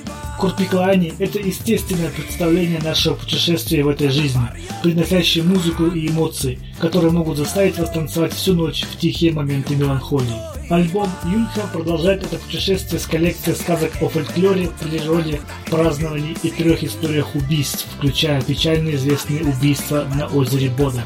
Курпиклани– 0.43 1.13
это 1.19 1.39
естественное 1.39 2.09
представление 2.09 2.81
нашего 2.81 3.13
путешествия 3.13 3.81
в 3.81 3.87
этой 3.87 4.09
жизни, 4.09 4.41
приносящее 4.83 5.45
музыку 5.45 5.85
и 5.85 6.09
эмоции, 6.09 6.59
которые 6.79 7.13
могут 7.13 7.37
заставить 7.37 7.79
вас 7.79 7.91
танцевать 7.91 8.33
всю 8.33 8.53
ночь 8.53 8.83
в 8.83 8.99
тихие 8.99 9.31
моменты 9.31 9.77
меланхолии. 9.77 10.35
Альбом 10.69 11.09
Юнха 11.23 11.61
продолжает 11.71 12.25
это 12.25 12.35
путешествие 12.35 12.99
с 12.99 13.05
коллекцией 13.05 13.55
сказок 13.55 13.93
о 14.01 14.09
фольклоре, 14.09 14.69
природе, 14.81 15.39
праздновании 15.67 16.35
и 16.43 16.49
трех 16.49 16.83
историях 16.83 17.33
убийств, 17.35 17.87
включая 17.95 18.41
печально 18.41 18.89
известные 18.95 19.45
убийства 19.45 20.05
на 20.13 20.27
озере 20.27 20.69
Бода. 20.71 21.05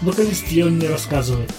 Вокалист 0.00 0.46
Йон 0.46 0.78
не 0.78 0.86
рассказывает. 0.86 1.52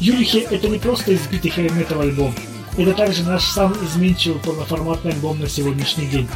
Юлихи– 0.00 0.38
это 0.50 0.66
не 0.68 0.78
просто 0.78 1.14
избитый 1.14 1.50
хэви-метал 1.50 2.00
альбом, 2.00 2.34
это 2.76 2.92
также 2.92 3.24
наш 3.24 3.42
самый 3.44 3.78
изменчивый 3.84 4.40
полноформатный 4.40 5.12
альбом 5.12 5.40
на 5.40 5.48
сегодняшний 5.48 6.06
день. 6.06 6.28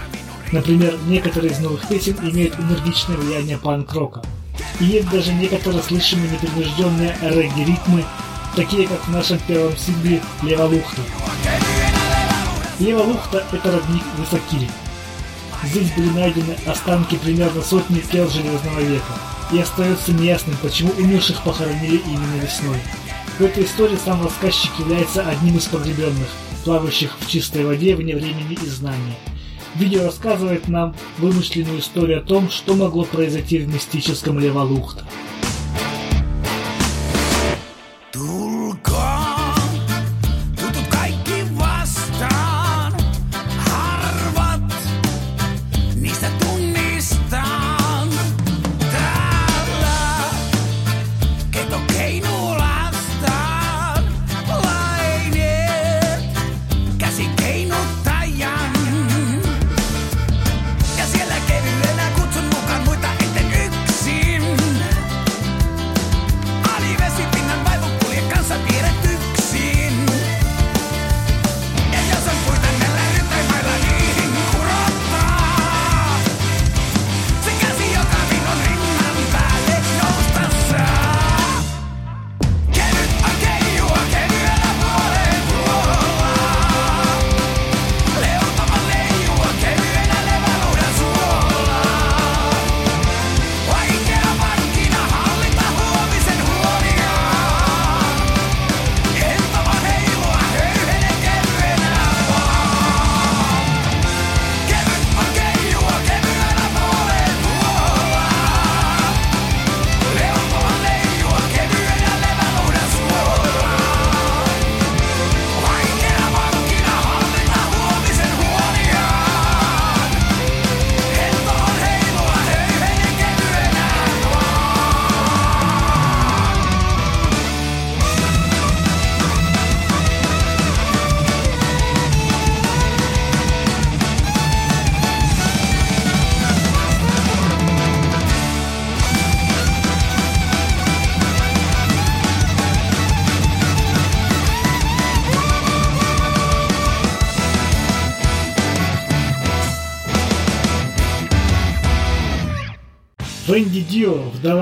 Например, 0.53 0.99
некоторые 1.07 1.53
из 1.53 1.59
новых 1.61 1.87
песен 1.87 2.17
имеют 2.23 2.59
энергичное 2.59 3.17
влияние 3.17 3.59
панк-рока. 3.59 4.23
И 4.81 4.85
есть 4.85 5.11
даже 5.11 5.33
некоторые 5.33 5.83
слышимые 5.83 6.31
непринужденные 6.31 7.17
регги-ритмы, 7.23 8.05
такие 8.57 8.89
как 8.89 9.07
в 9.07 9.11
нашем 9.11 9.39
первом 9.47 9.77
сингле 9.77 10.21
«Лева 10.43 10.65
Лухта». 10.65 11.03
«Лева 12.79 13.03
Лухта»— 13.03 13.45
это 13.53 13.71
родник 13.71 14.03
Высокири. 14.17 14.69
Здесь 15.63 15.93
были 15.93 16.09
найдены 16.09 16.57
останки 16.67 17.17
примерно 17.17 17.61
сотни 17.61 18.01
тел 18.01 18.29
Железного 18.29 18.81
века, 18.81 19.13
и 19.53 19.59
остается 19.59 20.13
неясным, 20.13 20.57
почему 20.63 20.91
умерших 20.97 21.43
похоронили 21.43 21.99
именно 22.07 22.43
весной. 22.43 22.79
В 23.41 23.43
этой 23.43 23.65
истории 23.65 23.97
сам 23.97 24.23
рассказчик 24.23 24.71
является 24.79 25.27
одним 25.27 25.57
из 25.57 25.65
погребенных, 25.65 26.29
плавающих 26.63 27.17
в 27.19 27.27
чистой 27.27 27.65
воде 27.65 27.97
вне 27.97 28.15
времени 28.15 28.53
и 28.53 28.67
знания. 28.67 29.17
Видео 29.77 30.05
рассказывает 30.05 30.69
нам 30.69 30.95
вымышленную 31.17 31.81
историю 31.81 32.19
о 32.19 32.23
том, 32.23 32.51
что 32.51 32.75
могло 32.75 33.05
произойти 33.05 33.57
в 33.57 33.67
мистическом 33.67 34.39
Левалухта. 34.39 35.07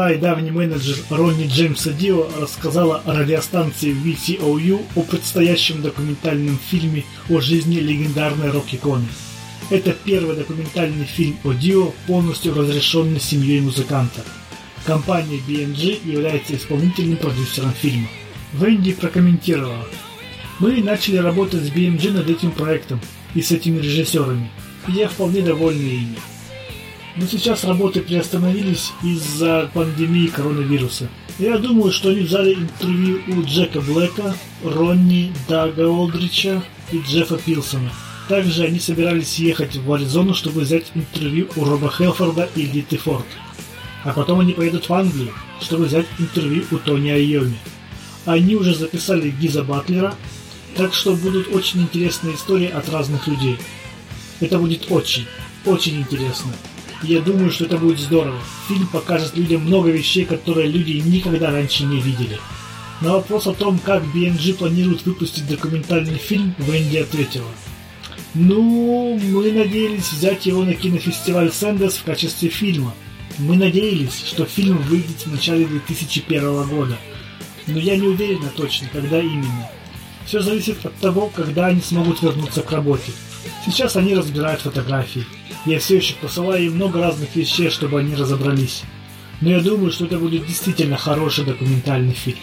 Вдова 0.08 0.12
и 0.12 0.18
давний 0.18 0.50
менеджер 0.50 0.96
Ронни 1.10 1.46
Джеймса 1.46 1.92
Дио, 1.92 2.28
рассказала 2.40 3.02
радиостанции 3.04 3.92
VCOU 3.92 4.84
о 4.96 5.02
предстоящем 5.02 5.82
документальном 5.82 6.58
фильме 6.58 7.04
о 7.28 7.40
жизни 7.40 7.76
легендарной 7.76 8.50
рок-иконы. 8.50 9.06
Это 9.70 9.92
первый 9.92 10.36
документальный 10.36 11.04
фильм 11.04 11.36
о 11.44 11.52
Дио, 11.52 11.92
полностью 12.06 12.54
разрешенный 12.54 13.20
семьей 13.20 13.60
музыканта. 13.60 14.22
Компания 14.86 15.40
BMG 15.46 16.10
является 16.10 16.56
исполнительным 16.56 17.18
продюсером 17.18 17.72
фильма. 17.72 18.08
Венди 18.54 18.92
прокомментировала. 18.92 19.86
Мы 20.58 20.82
начали 20.82 21.18
работать 21.18 21.64
с 21.64 21.70
BMG 21.70 22.12
над 22.12 22.30
этим 22.30 22.52
проектом 22.52 23.00
и 23.34 23.42
с 23.42 23.50
этими 23.50 23.78
режиссерами. 23.78 24.50
И 24.88 24.92
я 24.92 25.08
вполне 25.08 25.42
довольна 25.42 25.82
ими. 25.82 26.16
Но 27.20 27.26
сейчас 27.26 27.64
работы 27.64 28.00
приостановились 28.00 28.92
из-за 29.02 29.68
пандемии 29.74 30.28
коронавируса. 30.28 31.08
Я 31.40 31.58
думаю, 31.58 31.90
что 31.90 32.10
они 32.10 32.20
взяли 32.20 32.54
интервью 32.54 33.20
у 33.26 33.42
Джека 33.42 33.80
Блэка, 33.80 34.36
Ронни, 34.62 35.32
Дага 35.48 35.88
Олдрича 35.88 36.62
и 36.92 37.00
Джеффа 37.00 37.36
Пилсона. 37.38 37.90
Также 38.28 38.62
они 38.62 38.78
собирались 38.78 39.36
ехать 39.40 39.74
в 39.74 39.92
Аризону, 39.92 40.32
чтобы 40.32 40.60
взять 40.60 40.92
интервью 40.94 41.48
у 41.56 41.64
Роба 41.64 41.90
Хелфорда 41.90 42.48
и 42.54 42.66
Литы 42.66 42.98
Форд. 42.98 43.26
А 44.04 44.12
потом 44.12 44.38
они 44.38 44.52
поедут 44.52 44.88
в 44.88 44.94
Англию, 44.94 45.32
чтобы 45.60 45.86
взять 45.86 46.06
интервью 46.20 46.66
у 46.70 46.76
Тони 46.76 47.10
Айоми. 47.10 47.58
Они 48.26 48.54
уже 48.54 48.76
записали 48.76 49.30
Гиза 49.30 49.64
Батлера, 49.64 50.14
так 50.76 50.94
что 50.94 51.16
будут 51.16 51.52
очень 51.52 51.82
интересные 51.82 52.36
истории 52.36 52.68
от 52.68 52.88
разных 52.90 53.26
людей. 53.26 53.58
Это 54.38 54.56
будет 54.60 54.92
очень, 54.92 55.26
очень 55.64 55.98
интересно. 55.98 56.52
И 57.02 57.12
я 57.12 57.20
думаю, 57.20 57.50
что 57.50 57.64
это 57.64 57.76
будет 57.76 57.98
здорово. 57.98 58.40
Фильм 58.68 58.86
покажет 58.88 59.36
людям 59.36 59.62
много 59.62 59.90
вещей, 59.90 60.24
которые 60.24 60.68
люди 60.68 60.92
никогда 61.06 61.50
раньше 61.50 61.84
не 61.84 62.00
видели. 62.00 62.38
На 63.00 63.12
вопрос 63.12 63.46
о 63.46 63.54
том, 63.54 63.78
как 63.78 64.02
BMG 64.02 64.54
планирует 64.54 65.06
выпустить 65.06 65.46
документальный 65.46 66.18
фильм, 66.18 66.54
Венди 66.58 66.96
ответила. 66.96 67.50
Ну, 68.34 69.18
мы 69.18 69.52
надеялись 69.52 70.12
взять 70.12 70.46
его 70.46 70.64
на 70.64 70.74
кинофестиваль 70.74 71.52
Сэндерс 71.52 71.98
в 71.98 72.04
качестве 72.04 72.48
фильма. 72.48 72.94
Мы 73.38 73.56
надеялись, 73.56 74.24
что 74.26 74.44
фильм 74.44 74.78
выйдет 74.78 75.24
в 75.24 75.30
начале 75.30 75.64
2001 75.66 76.68
года. 76.68 76.98
Но 77.68 77.78
я 77.78 77.96
не 77.96 78.08
уверена 78.08 78.50
точно, 78.56 78.88
когда 78.92 79.20
именно. 79.20 79.70
Все 80.26 80.40
зависит 80.40 80.84
от 80.84 80.94
того, 80.96 81.30
когда 81.34 81.66
они 81.66 81.80
смогут 81.80 82.20
вернуться 82.20 82.62
к 82.62 82.72
работе. 82.72 83.12
Сейчас 83.64 83.96
они 83.96 84.14
разбирают 84.14 84.60
фотографии. 84.60 85.26
Я 85.66 85.78
все 85.78 85.96
еще 85.96 86.14
посылаю 86.14 86.66
им 86.66 86.74
много 86.76 87.00
разных 87.00 87.34
вещей, 87.36 87.70
чтобы 87.70 88.00
они 88.00 88.14
разобрались. 88.14 88.82
Но 89.40 89.50
я 89.50 89.60
думаю, 89.60 89.92
что 89.92 90.06
это 90.06 90.18
будет 90.18 90.46
действительно 90.46 90.96
хороший 90.96 91.44
документальный 91.44 92.14
фильм. 92.14 92.38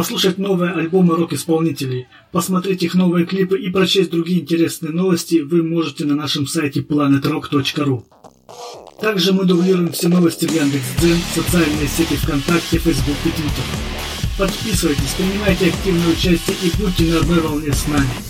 Послушать 0.00 0.38
новые 0.38 0.72
альбомы 0.72 1.14
рок-исполнителей, 1.14 2.06
посмотреть 2.32 2.82
их 2.82 2.94
новые 2.94 3.26
клипы 3.26 3.60
и 3.60 3.68
прочесть 3.68 4.10
другие 4.10 4.40
интересные 4.40 4.94
новости 4.94 5.42
вы 5.42 5.62
можете 5.62 6.06
на 6.06 6.14
нашем 6.14 6.46
сайте 6.46 6.80
planetrock.ru. 6.80 8.04
Также 8.98 9.34
мы 9.34 9.44
дублируем 9.44 9.92
все 9.92 10.08
новости 10.08 10.46
в 10.46 10.54
Яндекс.Дзен, 10.54 11.18
социальные 11.34 11.86
сети 11.86 12.14
ВКонтакте, 12.14 12.78
Фейсбук 12.78 13.16
и 13.26 13.28
Твиттер. 13.28 13.64
Подписывайтесь, 14.38 15.16
принимайте 15.18 15.68
активное 15.68 16.08
участие 16.08 16.56
и 16.62 16.82
будьте 16.82 17.04
на 17.04 17.18
одной 17.18 17.40
волне 17.40 17.70
с 17.70 17.86
нами. 17.86 18.29